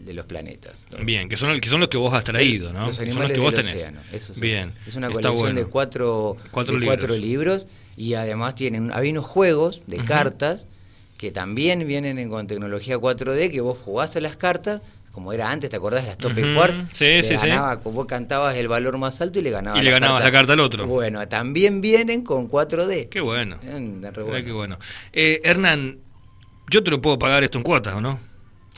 de 0.10 0.15
los 0.15 0.26
planetas. 0.26 0.88
Bien, 1.04 1.30
que 1.30 1.38
son, 1.38 1.62
que 1.62 1.69
son 1.69 1.82
los 1.82 1.88
que 1.88 1.98
vos 1.98 2.12
has 2.15 2.24
traído, 2.24 2.74
¿no? 2.74 2.88
Los 2.88 3.00
animales 3.00 3.34
que 3.34 3.39
vos 3.39 3.52
del 3.52 3.60
océano. 3.60 4.02
Bien. 4.41 4.74
Es 4.88 4.95
una 4.95 5.12
colección 5.12 5.54
de, 5.54 5.65
cuatro, 5.65 6.36
cuatro, 6.50 7.15
libros. 7.15 7.67
y 7.95 8.15
además 8.15 8.56
tienen 8.56 8.91
hay 8.91 9.12
unos 9.12 9.28
juegos 9.28 9.84
de 9.86 10.04
cartas 10.04 10.65
que 11.19 11.30
también 11.30 11.86
vienen 11.86 12.28
con 12.28 12.48
tecnología 12.48 12.98
4D 12.98 13.52
que 13.52 13.62
vos 13.62 13.78
jugás 13.78 14.15
a 14.15 14.22
las 14.22 14.36
cartas 14.36 14.82
como 15.12 15.32
era 15.32 15.52
antes, 15.52 15.69
¿te 15.69 15.76
acordás 15.76 16.04
de 16.04 16.10
las 16.10 16.17
Tope 16.17 16.43
uh 16.43 16.88
Sí, 16.93 17.22
sí, 17.24 17.36
ganaba, 17.36 17.76
sí. 17.76 17.82
Vos 17.84 18.06
cantabas 18.08 18.56
el 18.56 18.67
valor 18.67 18.98
más 18.98 19.22
alto 19.22 19.39
y 19.39 19.41
le 19.43 19.52
ganabas 19.52 19.80
Y 19.80 19.84
le 19.84 19.91
ganabas 19.91 20.24
la 20.24 20.32
carta 20.32 20.54
al 20.54 20.60
otro. 20.60 20.88
Bueno, 20.88 21.28
también 21.28 21.82
vienen 21.82 22.24
con 22.24 22.50
4D. 22.50 23.10
Qué 23.10 23.19
bueno. 23.19 23.60
Qué 23.62 24.52
bueno. 24.52 24.80
Eh, 25.12 25.41
Hernán, 25.43 25.98
yo 26.69 26.84
te 26.84 26.89
lo 26.89 27.02
puedo 27.02 27.19
pagar 27.19 27.43
esto 27.43 27.58
en 27.58 27.63
cuotas, 27.63 27.95
¿o 27.95 28.02
no? 28.02 28.29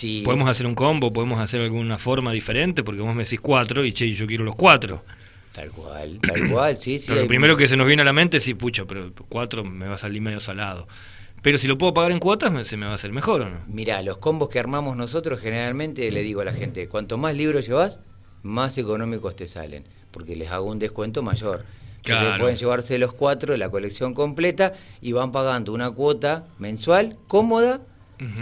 Sí. 0.01 0.21
Podemos 0.25 0.49
hacer 0.49 0.65
un 0.65 0.73
combo, 0.75 1.13
podemos 1.13 1.39
hacer 1.39 1.61
alguna 1.61 1.97
forma 1.99 2.31
diferente, 2.31 2.83
porque 2.83 3.01
vos 3.01 3.13
me 3.15 3.23
decís 3.23 3.39
cuatro 3.39 3.85
y 3.85 3.93
che, 3.93 4.11
yo 4.13 4.25
quiero 4.25 4.43
los 4.43 4.55
cuatro. 4.55 5.03
Tal 5.51 5.69
cual, 5.69 6.19
tal 6.21 6.49
cual, 6.49 6.75
sí, 6.77 6.97
sí. 6.97 7.05
Pero 7.07 7.15
lo 7.17 7.21
hay- 7.23 7.27
primero 7.27 7.57
que 7.57 7.67
se 7.67 7.75
nos 7.77 7.85
viene 7.85 8.01
a 8.01 8.05
la 8.05 8.13
mente 8.13 8.37
es, 8.37 8.43
sí, 8.43 8.53
pucha, 8.53 8.85
pero 8.85 9.11
cuatro 9.29 9.63
me 9.63 9.87
va 9.87 9.95
a 9.95 9.97
salir 9.97 10.21
medio 10.21 10.39
salado. 10.39 10.87
Pero 11.41 11.57
si 11.57 11.67
lo 11.67 11.77
puedo 11.77 11.93
pagar 11.93 12.11
en 12.11 12.19
cuotas, 12.19 12.67
se 12.67 12.77
me 12.77 12.85
va 12.85 12.93
a 12.93 12.95
hacer 12.95 13.11
mejor 13.11 13.41
o 13.41 13.49
no. 13.49 13.57
Mirá, 13.67 14.01
los 14.01 14.17
combos 14.19 14.49
que 14.49 14.59
armamos 14.59 14.95
nosotros 14.95 15.39
generalmente 15.39 16.09
le 16.11 16.21
digo 16.23 16.41
a 16.41 16.45
la 16.45 16.53
gente, 16.53 16.87
cuanto 16.87 17.17
más 17.17 17.35
libros 17.35 17.67
llevas, 17.67 17.99
más 18.43 18.77
económicos 18.77 19.35
te 19.35 19.47
salen, 19.47 19.83
porque 20.11 20.35
les 20.35 20.49
hago 20.51 20.65
un 20.67 20.79
descuento 20.79 21.21
mayor. 21.23 21.65
Entonces 21.97 22.25
Claro. 22.25 22.41
pueden 22.41 22.55
llevarse 22.57 22.97
los 22.97 23.13
cuatro 23.13 23.51
de 23.51 23.57
la 23.59 23.69
colección 23.69 24.13
completa 24.15 24.73
y 25.01 25.11
van 25.11 25.31
pagando 25.31 25.73
una 25.73 25.91
cuota 25.91 26.47
mensual 26.59 27.17
cómoda 27.27 27.81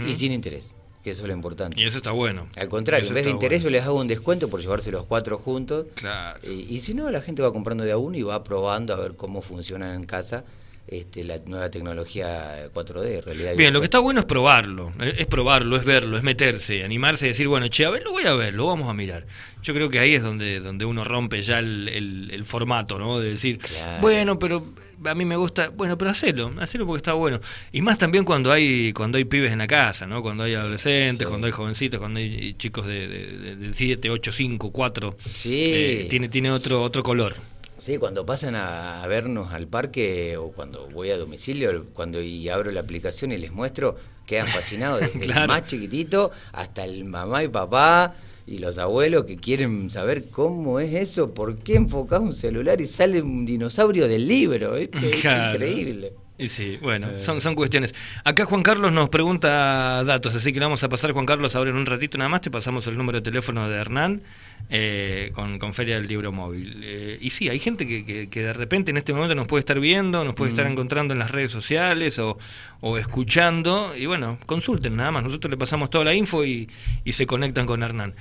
y 0.06 0.14
sin 0.14 0.32
interés, 0.32 0.74
que 1.02 1.10
eso 1.12 1.22
es 1.22 1.28
lo 1.28 1.34
importante. 1.34 1.80
Y 1.80 1.86
eso 1.86 1.98
está 1.98 2.10
bueno. 2.10 2.48
Al 2.56 2.68
contrario, 2.68 3.08
en 3.08 3.14
vez 3.14 3.24
de 3.24 3.30
interés 3.30 3.62
bueno. 3.62 3.70
yo 3.70 3.78
les 3.78 3.86
hago 3.86 3.98
un 3.98 4.06
descuento 4.06 4.48
por 4.48 4.60
llevarse 4.60 4.90
los 4.90 5.06
cuatro 5.06 5.38
juntos. 5.38 5.86
Claro. 5.94 6.38
Eh, 6.42 6.66
y 6.68 6.80
si 6.80 6.94
no, 6.94 7.10
la 7.10 7.20
gente 7.20 7.42
va 7.42 7.52
comprando 7.52 7.84
de 7.84 7.92
a 7.92 7.96
uno 7.96 8.16
y 8.16 8.22
va 8.22 8.44
probando 8.44 8.94
a 8.94 8.96
ver 8.96 9.14
cómo 9.16 9.42
funciona 9.42 9.94
en 9.94 10.04
casa 10.04 10.44
este, 10.90 11.22
la 11.24 11.38
nueva 11.46 11.70
tecnología 11.70 12.66
4D, 12.74 13.22
realidad 13.24 13.54
Bien, 13.56 13.72
lo 13.72 13.80
que 13.80 13.84
está 13.86 13.98
bueno 14.00 14.20
es 14.20 14.26
probarlo, 14.26 14.92
es 15.00 15.26
probarlo, 15.26 15.76
es 15.76 15.84
verlo, 15.84 16.16
es 16.16 16.22
meterse, 16.22 16.82
animarse 16.84 17.26
y 17.26 17.28
decir, 17.28 17.46
bueno, 17.48 17.68
che, 17.68 17.84
a 17.84 17.90
ver, 17.90 18.02
lo 18.02 18.10
voy 18.12 18.24
a 18.26 18.34
ver, 18.34 18.54
lo 18.54 18.66
vamos 18.66 18.88
a 18.88 18.94
mirar. 18.94 19.26
Yo 19.62 19.72
creo 19.74 19.88
que 19.90 19.98
ahí 19.98 20.14
es 20.14 20.22
donde, 20.22 20.58
donde 20.60 20.84
uno 20.84 21.04
rompe 21.04 21.42
ya 21.42 21.58
el, 21.58 21.88
el- 21.88 22.30
el 22.32 22.44
formato, 22.44 22.98
¿no? 22.98 23.20
De 23.20 23.30
decir, 23.30 23.58
Claro. 23.58 24.00
bueno, 24.00 24.38
pero 24.38 24.66
a 25.04 25.14
mí 25.14 25.24
me 25.24 25.36
gusta, 25.36 25.68
bueno, 25.68 25.96
pero 25.96 26.10
hacelo, 26.10 26.52
hacelo 26.60 26.86
porque 26.86 26.98
está 26.98 27.12
bueno. 27.12 27.40
Y 27.72 27.80
más 27.82 27.96
también 27.98 28.24
cuando 28.24 28.50
hay 28.52 28.92
cuando 28.92 29.18
hay 29.18 29.24
pibes 29.24 29.52
en 29.52 29.58
la 29.58 29.66
casa, 29.66 30.06
¿no? 30.06 30.22
Cuando 30.22 30.44
hay 30.44 30.54
adolescentes, 30.54 31.26
sí. 31.26 31.28
cuando 31.28 31.46
hay 31.46 31.52
jovencitos, 31.52 32.00
cuando 32.00 32.18
hay 32.20 32.54
chicos 32.54 32.86
de, 32.86 33.06
de, 33.06 33.56
de 33.56 33.74
7, 33.74 34.10
8, 34.10 34.32
5, 34.32 34.72
4. 34.72 35.16
Sí. 35.32 36.06
tiene, 36.10 36.28
tiene 36.28 36.50
otro, 36.50 36.82
otro 36.82 37.02
color. 37.02 37.36
Sí, 37.80 37.96
cuando 37.98 38.26
pasan 38.26 38.54
a, 38.54 39.02
a 39.02 39.06
vernos 39.06 39.52
al 39.52 39.66
parque 39.66 40.36
o 40.36 40.52
cuando 40.52 40.86
voy 40.90 41.10
a 41.10 41.16
domicilio, 41.16 41.86
cuando 41.94 42.20
y 42.22 42.48
abro 42.50 42.70
la 42.70 42.80
aplicación 42.80 43.32
y 43.32 43.38
les 43.38 43.52
muestro, 43.52 43.96
quedan 44.26 44.48
fascinados 44.58 45.00
desde 45.00 45.18
Claro. 45.20 45.42
el 45.42 45.48
más 45.48 45.66
chiquitito 45.66 46.30
hasta 46.52 46.84
el 46.84 47.04
mamá 47.06 47.42
y 47.42 47.48
papá 47.48 48.14
y 48.46 48.58
los 48.58 48.78
abuelos 48.78 49.24
que 49.24 49.36
quieren 49.36 49.90
saber 49.90 50.28
cómo 50.28 50.78
es 50.80 50.92
eso, 50.92 51.32
por 51.32 51.56
qué 51.62 51.76
enfocás 51.76 52.20
un 52.20 52.32
celular 52.34 52.80
y 52.80 52.86
sale 52.86 53.22
un 53.22 53.46
dinosaurio 53.46 54.08
del 54.08 54.26
libro, 54.28 54.76
es 54.76 54.88
increíble. 54.92 56.12
Y 56.40 56.48
sí, 56.48 56.78
bueno, 56.80 57.08
Eh. 57.10 57.20
son, 57.20 57.40
son 57.40 57.54
cuestiones. 57.54 57.94
Acá 58.24 58.44
Juan 58.46 58.62
Carlos 58.62 58.92
nos 58.92 59.08
pregunta 59.10 60.02
datos, 60.04 60.34
así 60.34 60.52
que 60.52 60.58
le 60.58 60.64
vamos 60.66 60.82
a 60.82 60.88
pasar, 60.88 61.12
Juan 61.12 61.26
Carlos, 61.26 61.54
ahora 61.56 61.70
en 61.70 61.76
un 61.76 61.86
ratito 61.86 62.16
nada 62.18 62.28
más, 62.30 62.40
te 62.40 62.50
pasamos 62.50 62.86
el 62.86 62.96
número 62.96 63.18
de 63.20 63.24
teléfono 63.24 63.68
de 63.68 63.76
Hernán 63.76 64.22
eh, 64.70 65.32
con, 65.34 65.58
con 65.58 65.74
Feria 65.74 65.96
del 65.96 66.06
Libro 66.06 66.32
Móvil. 66.32 66.80
Eh, 66.82 67.18
y 67.20 67.30
sí, 67.30 67.48
hay 67.48 67.58
gente 67.58 67.86
que, 67.86 68.04
que, 68.06 68.28
que 68.28 68.42
de 68.42 68.52
repente 68.52 68.90
en 68.90 68.96
este 68.96 69.12
momento 69.12 69.34
nos 69.34 69.46
puede 69.48 69.60
estar 69.60 69.78
viendo, 69.80 70.24
nos 70.24 70.34
puede 70.34 70.50
estar 70.52 70.66
Mm. 70.66 70.72
encontrando 70.72 71.12
en 71.12 71.18
las 71.18 71.30
redes 71.30 71.50
sociales 71.52 72.18
o, 72.18 72.38
o 72.80 72.96
escuchando, 72.98 73.94
y 73.96 74.06
bueno, 74.06 74.38
consulten 74.46 74.96
nada 74.96 75.10
más, 75.10 75.22
nosotros 75.24 75.50
le 75.50 75.56
pasamos 75.56 75.90
toda 75.90 76.04
la 76.04 76.14
info 76.14 76.44
y, 76.44 76.68
y 77.04 77.12
se 77.12 77.26
conectan 77.26 77.66
con 77.66 77.82
Hernán. 77.82 78.14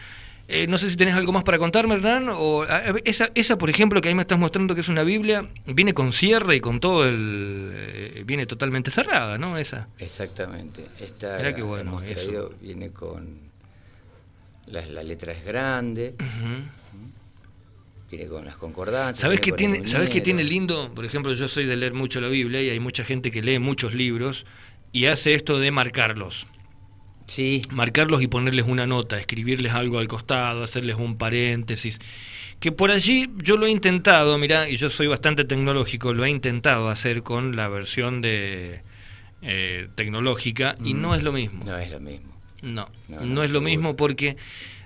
Eh, 0.51 0.65
no 0.67 0.79
sé 0.79 0.89
si 0.89 0.97
tenés 0.97 1.13
algo 1.13 1.31
más 1.31 1.43
para 1.43 1.59
contarme, 1.59 1.93
Hernán. 1.95 2.29
O, 2.29 2.63
a- 2.63 2.81
esa, 3.05 3.29
esa, 3.35 3.57
por 3.57 3.69
ejemplo, 3.69 4.01
que 4.01 4.09
ahí 4.09 4.15
me 4.15 4.23
estás 4.23 4.39
mostrando 4.39 4.73
que 4.73 4.81
es 4.81 4.89
una 4.89 5.03
Biblia, 5.03 5.47
viene 5.67 5.93
con 5.93 6.11
cierre 6.11 6.55
y 6.55 6.59
con 6.59 6.79
todo 6.79 7.05
el. 7.07 7.71
eh, 7.75 8.23
viene 8.25 8.47
totalmente 8.47 8.89
cerrada, 8.89 9.37
¿no? 9.37 9.57
Esa. 9.57 9.87
Exactamente. 9.99 10.87
Esta 10.99 11.37
Mirá 11.37 11.53
qué 11.55 11.61
bueno 11.61 11.91
hemos 11.91 12.03
eso. 12.03 12.13
traído, 12.15 12.53
viene 12.61 12.89
con 12.91 13.37
la, 14.67 14.85
la 14.85 15.03
letra 15.03 15.31
es 15.33 15.45
grande, 15.45 16.15
viene 18.09 18.27
con 18.27 18.45
las 18.45 18.55
concordancias. 18.55 19.19
¿Sabés 19.21 19.39
con 19.41 19.55
tiene, 19.55 19.77
el 19.79 19.87
¿sabés 19.87 20.07
qué 20.09 20.13
uñero. 20.13 20.23
tiene 20.25 20.43
lindo? 20.43 20.91
Por 20.95 21.05
ejemplo, 21.05 21.33
yo 21.33 21.47
soy 21.47 21.65
de 21.65 21.75
leer 21.75 21.93
mucho 21.93 22.19
la 22.21 22.27
Biblia 22.27 22.61
y 22.61 22.69
hay 22.69 22.79
mucha 22.79 23.03
gente 23.03 23.31
que 23.31 23.41
lee 23.41 23.59
muchos 23.59 23.93
libros 23.93 24.45
y 24.91 25.05
hace 25.05 25.33
esto 25.33 25.59
de 25.59 25.71
marcarlos. 25.71 26.47
Sí, 27.29 27.61
marcarlos 27.71 28.21
y 28.23 28.27
ponerles 28.27 28.65
una 28.67 28.87
nota, 28.87 29.19
escribirles 29.19 29.71
algo 29.73 29.99
al 29.99 30.07
costado, 30.07 30.63
hacerles 30.63 30.95
un 30.97 31.17
paréntesis. 31.17 31.99
Que 32.59 32.71
por 32.71 32.91
allí 32.91 33.29
yo 33.37 33.55
lo 33.55 33.67
he 33.67 33.69
intentado, 33.71 34.37
mira, 34.37 34.67
y 34.67 34.75
yo 34.77 34.89
soy 34.89 35.07
bastante 35.07 35.45
tecnológico, 35.45 36.13
lo 36.13 36.25
he 36.25 36.29
intentado 36.29 36.89
hacer 36.89 37.21
con 37.23 37.55
la 37.55 37.67
versión 37.69 38.21
de 38.21 38.81
eh, 39.41 39.87
tecnológica 39.95 40.75
y 40.83 40.93
Mm. 40.93 41.01
no 41.01 41.15
es 41.15 41.23
lo 41.23 41.31
mismo. 41.31 41.63
no 41.65 41.77
es 41.77 41.89
lo 41.91 41.99
mismo. 42.01 42.33
No, 42.61 42.89
No, 43.07 43.17
no, 43.19 43.25
no, 43.25 43.43
es 43.43 43.51
lo 43.51 43.61
mismo 43.61 43.95
porque 43.95 44.35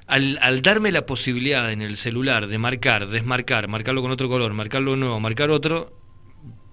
al, 0.06 0.38
al 0.42 0.62
darme 0.62 0.92
la 0.92 1.06
posibilidad 1.08 1.72
en 1.72 1.82
el 1.82 1.98
celular 1.98 2.46
de 2.48 2.58
marcar, 2.60 3.08
desmarcar, 3.08 3.68
marcarlo 3.68 4.02
con 4.04 4.12
otro 4.12 4.30
color, 4.30 4.54
marcarlo 4.54 4.96
nuevo, 4.96 5.20
marcar 5.20 5.50
otro, 5.50 5.92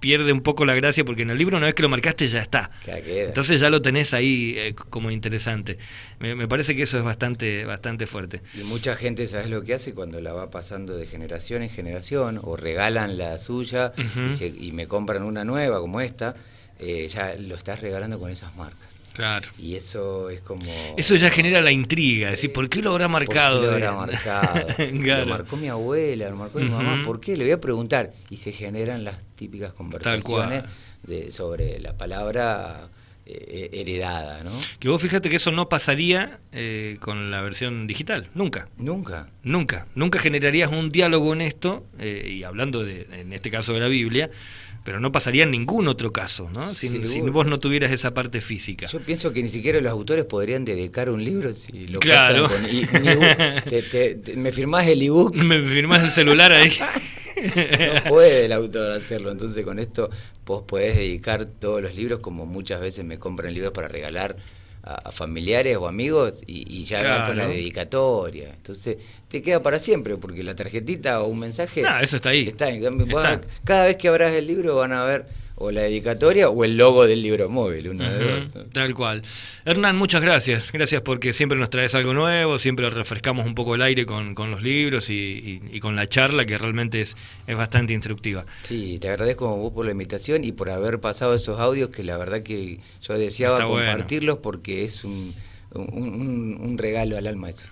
pierde 0.00 0.32
un 0.32 0.40
poco 0.40 0.64
la 0.64 0.74
gracia 0.74 1.04
porque 1.04 1.22
en 1.22 1.30
el 1.30 1.38
libro 1.38 1.56
una 1.58 1.66
vez 1.66 1.74
que 1.74 1.82
lo 1.82 1.88
marcaste 1.88 2.26
ya 2.28 2.40
está. 2.40 2.70
Entonces 3.28 3.60
ya 3.60 3.70
lo 3.70 3.80
tenés 3.82 4.12
ahí 4.14 4.54
eh, 4.56 4.74
como 4.74 5.10
interesante. 5.10 5.78
Me, 6.18 6.34
me 6.34 6.48
parece 6.48 6.74
que 6.74 6.82
eso 6.82 6.98
es 6.98 7.04
bastante, 7.04 7.64
bastante 7.64 8.06
fuerte. 8.06 8.40
Y 8.54 8.62
mucha 8.62 8.96
gente, 8.96 9.28
¿sabes 9.28 9.50
lo 9.50 9.62
que 9.62 9.74
hace? 9.74 9.94
Cuando 9.94 10.20
la 10.20 10.32
va 10.32 10.50
pasando 10.50 10.96
de 10.96 11.06
generación 11.06 11.62
en 11.62 11.70
generación, 11.70 12.40
o 12.42 12.56
regalan 12.56 13.18
la 13.18 13.38
suya 13.38 13.92
Ujú. 13.96 14.26
y, 14.28 14.32
se- 14.32 14.46
y 14.48 14.72
me 14.72 14.86
compran 14.86 15.22
una 15.22 15.44
nueva 15.44 15.78
como 15.80 16.00
esta, 16.00 16.34
eh, 16.78 17.06
ya 17.08 17.34
lo 17.36 17.54
estás 17.54 17.80
regalando 17.80 18.18
con 18.18 18.30
esas 18.30 18.56
marcas. 18.56 18.99
Claro. 19.12 19.48
Y 19.58 19.74
eso 19.74 20.30
es 20.30 20.40
como... 20.40 20.70
Eso 20.96 21.16
ya 21.16 21.30
genera 21.30 21.60
la 21.60 21.72
intriga, 21.72 22.30
decir, 22.30 22.52
¿por 22.52 22.68
qué 22.68 22.82
lo 22.82 22.92
habrá 22.92 23.08
¿Por 23.08 23.20
qué 23.20 23.26
marcado? 23.26 23.62
lo 23.66 23.72
habrá 23.72 23.92
marcado? 23.92 24.66
Claro. 25.02 25.24
Lo 25.24 25.26
marcó 25.26 25.56
mi 25.56 25.68
abuela, 25.68 26.28
lo 26.28 26.36
marcó 26.36 26.58
mi 26.58 26.68
mamá. 26.68 27.02
¿Por 27.04 27.20
qué? 27.20 27.36
Le 27.36 27.44
voy 27.44 27.52
a 27.52 27.60
preguntar. 27.60 28.12
Y 28.30 28.36
se 28.36 28.52
generan 28.52 29.04
las 29.04 29.24
típicas 29.34 29.72
conversaciones 29.72 30.64
de, 31.02 31.32
sobre 31.32 31.78
la 31.80 31.96
palabra 31.96 32.90
eh, 33.32 33.70
heredada, 33.72 34.42
¿no? 34.42 34.50
Que 34.80 34.88
vos 34.88 35.00
fíjate 35.00 35.30
que 35.30 35.36
eso 35.36 35.52
no 35.52 35.68
pasaría 35.68 36.40
eh, 36.50 36.96
con 37.00 37.30
la 37.30 37.40
versión 37.42 37.86
digital, 37.86 38.28
nunca. 38.34 38.68
Nunca. 38.76 39.28
Nunca, 39.44 39.86
nunca 39.94 40.18
generarías 40.18 40.72
un 40.72 40.90
diálogo 40.90 41.28
honesto, 41.28 41.86
eh, 41.98 42.28
y 42.28 42.42
hablando 42.42 42.82
de, 42.82 43.06
en 43.12 43.32
este 43.32 43.50
caso 43.50 43.72
de 43.72 43.80
la 43.80 43.86
Biblia, 43.86 44.30
pero 44.84 45.00
no 45.00 45.12
pasaría 45.12 45.42
en 45.44 45.50
ningún 45.50 45.88
otro 45.88 46.12
caso, 46.12 46.48
¿no? 46.52 46.64
Si, 46.64 47.06
si 47.06 47.20
vos 47.20 47.46
no 47.46 47.60
tuvieras 47.60 47.92
esa 47.92 48.12
parte 48.14 48.40
física. 48.40 48.86
Yo 48.86 49.00
pienso 49.00 49.32
que 49.32 49.42
ni 49.42 49.48
siquiera 49.48 49.80
los 49.80 49.92
autores 49.92 50.24
podrían 50.24 50.64
dedicar 50.64 51.10
un 51.10 51.24
libro 51.24 51.52
si 51.52 51.86
lo 51.88 52.00
Claro. 52.00 52.48
con. 52.48 52.62
Te- 53.68 53.82
te- 53.82 54.14
te- 54.16 54.36
¿Me 54.36 54.52
firmás 54.52 54.86
el 54.86 55.02
ebook? 55.02 55.34
Me 55.42 55.62
firmás 55.62 56.04
el 56.04 56.10
celular 56.10 56.52
ahí. 56.52 56.72
No 57.40 58.04
puede 58.06 58.44
el 58.44 58.52
autor 58.52 58.92
hacerlo. 58.92 59.30
Entonces, 59.30 59.64
con 59.64 59.78
esto 59.78 60.10
vos 60.44 60.62
podés 60.68 60.94
dedicar 60.96 61.46
todos 61.46 61.80
los 61.80 61.94
libros, 61.96 62.20
como 62.20 62.44
muchas 62.44 62.82
veces 62.82 63.02
me 63.02 63.18
compran 63.18 63.54
libros 63.54 63.72
para 63.72 63.88
regalar 63.88 64.36
a, 64.82 65.08
a 65.08 65.12
familiares 65.12 65.76
o 65.76 65.86
amigos, 65.86 66.42
y, 66.46 66.64
y 66.80 66.84
ya 66.84 67.02
va 67.02 67.26
con 67.26 67.36
la 67.36 67.44
Claro. 67.44 67.50
dedicatoria. 67.52 68.50
Entonces, 68.54 68.96
te 69.28 69.42
queda 69.42 69.62
para 69.62 69.78
siempre, 69.78 70.16
porque 70.16 70.42
la 70.42 70.54
tarjetita 70.56 71.22
o 71.22 71.26
un 71.28 71.38
mensaje. 71.38 71.82
Ah, 71.86 72.02
eso 72.02 72.16
está 72.16 72.30
ahí. 72.30 72.48
En 72.48 73.00
Está. 73.02 73.40
Cada 73.64 73.86
vez 73.86 73.96
que 73.96 74.08
abras 74.08 74.32
el 74.32 74.46
libro 74.46 74.76
van 74.76 74.92
a 74.92 75.04
ver 75.04 75.26
o 75.62 75.70
la 75.70 75.82
dedicatoria 75.82 76.48
o 76.48 76.64
el 76.64 76.78
logo 76.78 77.06
del 77.06 77.20
libro 77.22 77.50
móvil, 77.50 77.90
uno 77.90 78.08
de 78.10 78.18
dos. 78.18 78.70
Tal 78.72 78.94
cual. 78.94 79.22
Hernán, 79.66 79.94
muchas 79.96 80.22
gracias. 80.22 80.72
Gracias 80.72 81.02
porque 81.02 81.34
siempre 81.34 81.58
nos 81.58 81.68
traes 81.68 81.94
algo 81.94 82.14
nuevo, 82.14 82.58
siempre 82.58 82.88
refrescamos 82.88 83.44
un 83.44 83.54
poco 83.54 83.74
el 83.74 83.82
aire 83.82 84.06
con, 84.06 84.34
con 84.34 84.50
los 84.50 84.62
libros 84.62 85.10
y, 85.10 85.12
y- 85.14 85.60
y 85.76 85.80
con 85.80 85.96
la 85.96 86.08
charla 86.08 86.46
que 86.46 86.56
realmente 86.56 87.02
es, 87.02 87.14
es 87.46 87.56
bastante 87.56 87.92
instructiva. 87.92 88.46
Sí, 88.62 88.98
te 88.98 89.10
agradezco 89.10 89.54
vos 89.54 89.72
por 89.74 89.84
la 89.84 89.92
invitación 89.92 90.44
y 90.44 90.52
por 90.52 90.70
haber 90.70 90.98
pasado 90.98 91.34
esos 91.34 91.60
audios 91.60 91.90
que 91.90 92.04
la 92.04 92.16
verdad 92.16 92.42
que 92.42 92.78
yo 93.02 93.18
deseaba 93.18 93.56
Está 93.56 93.66
bueno. 93.66 93.86
compartirlos 93.86 94.38
porque 94.38 94.84
es 94.84 95.04
un, 95.04 95.34
un, 95.74 95.88
un- 95.92 96.58
un 96.62 96.78
regalo 96.78 97.18
al 97.18 97.26
alma 97.26 97.50
eso. 97.50 97.68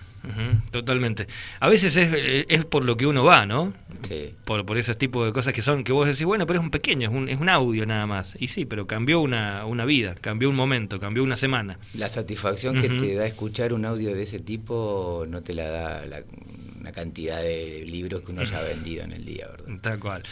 Totalmente. 0.71 1.27
A 1.59 1.69
veces 1.69 1.95
es, 1.95 2.45
es 2.47 2.65
por 2.65 2.85
lo 2.85 2.97
que 2.97 3.05
uno 3.05 3.23
va, 3.23 3.45
¿no? 3.45 3.73
Sí. 4.07 4.33
Por, 4.45 4.65
por 4.65 4.77
ese 4.77 4.95
tipo 4.95 5.25
de 5.25 5.33
cosas 5.33 5.53
que 5.53 5.61
son, 5.61 5.83
que 5.83 5.91
vos 5.91 6.07
decís, 6.07 6.25
bueno, 6.25 6.45
pero 6.45 6.59
es 6.59 6.63
un 6.63 6.71
pequeño, 6.71 7.09
es 7.09 7.15
un, 7.15 7.29
es 7.29 7.39
un 7.39 7.49
audio 7.49 7.85
nada 7.85 8.05
más. 8.05 8.35
Y 8.39 8.49
sí, 8.49 8.65
pero 8.65 8.87
cambió 8.87 9.19
una, 9.21 9.65
una 9.65 9.85
vida, 9.85 10.15
cambió 10.15 10.49
un 10.49 10.55
momento, 10.55 10.99
cambió 10.99 11.23
una 11.23 11.35
semana. 11.35 11.79
La 11.93 12.09
satisfacción 12.09 12.81
que 12.81 12.89
te 12.89 13.15
da 13.15 13.25
escuchar 13.25 13.73
un 13.73 13.85
audio 13.85 14.13
de 14.13 14.23
ese 14.23 14.39
tipo 14.39 15.25
no 15.27 15.41
te 15.41 15.53
la 15.53 15.69
da 15.69 16.05
la, 16.05 16.23
una 16.79 16.91
cantidad 16.91 17.41
de 17.41 17.83
libros 17.85 18.21
que 18.21 18.31
uno 18.31 18.41
haya 18.41 18.61
vendido 18.61 19.03
en 19.03 19.11
el 19.11 19.25
día, 19.25 19.47
¿verdad? 19.47 19.79
Tal 19.81 19.99
cual. 19.99 20.23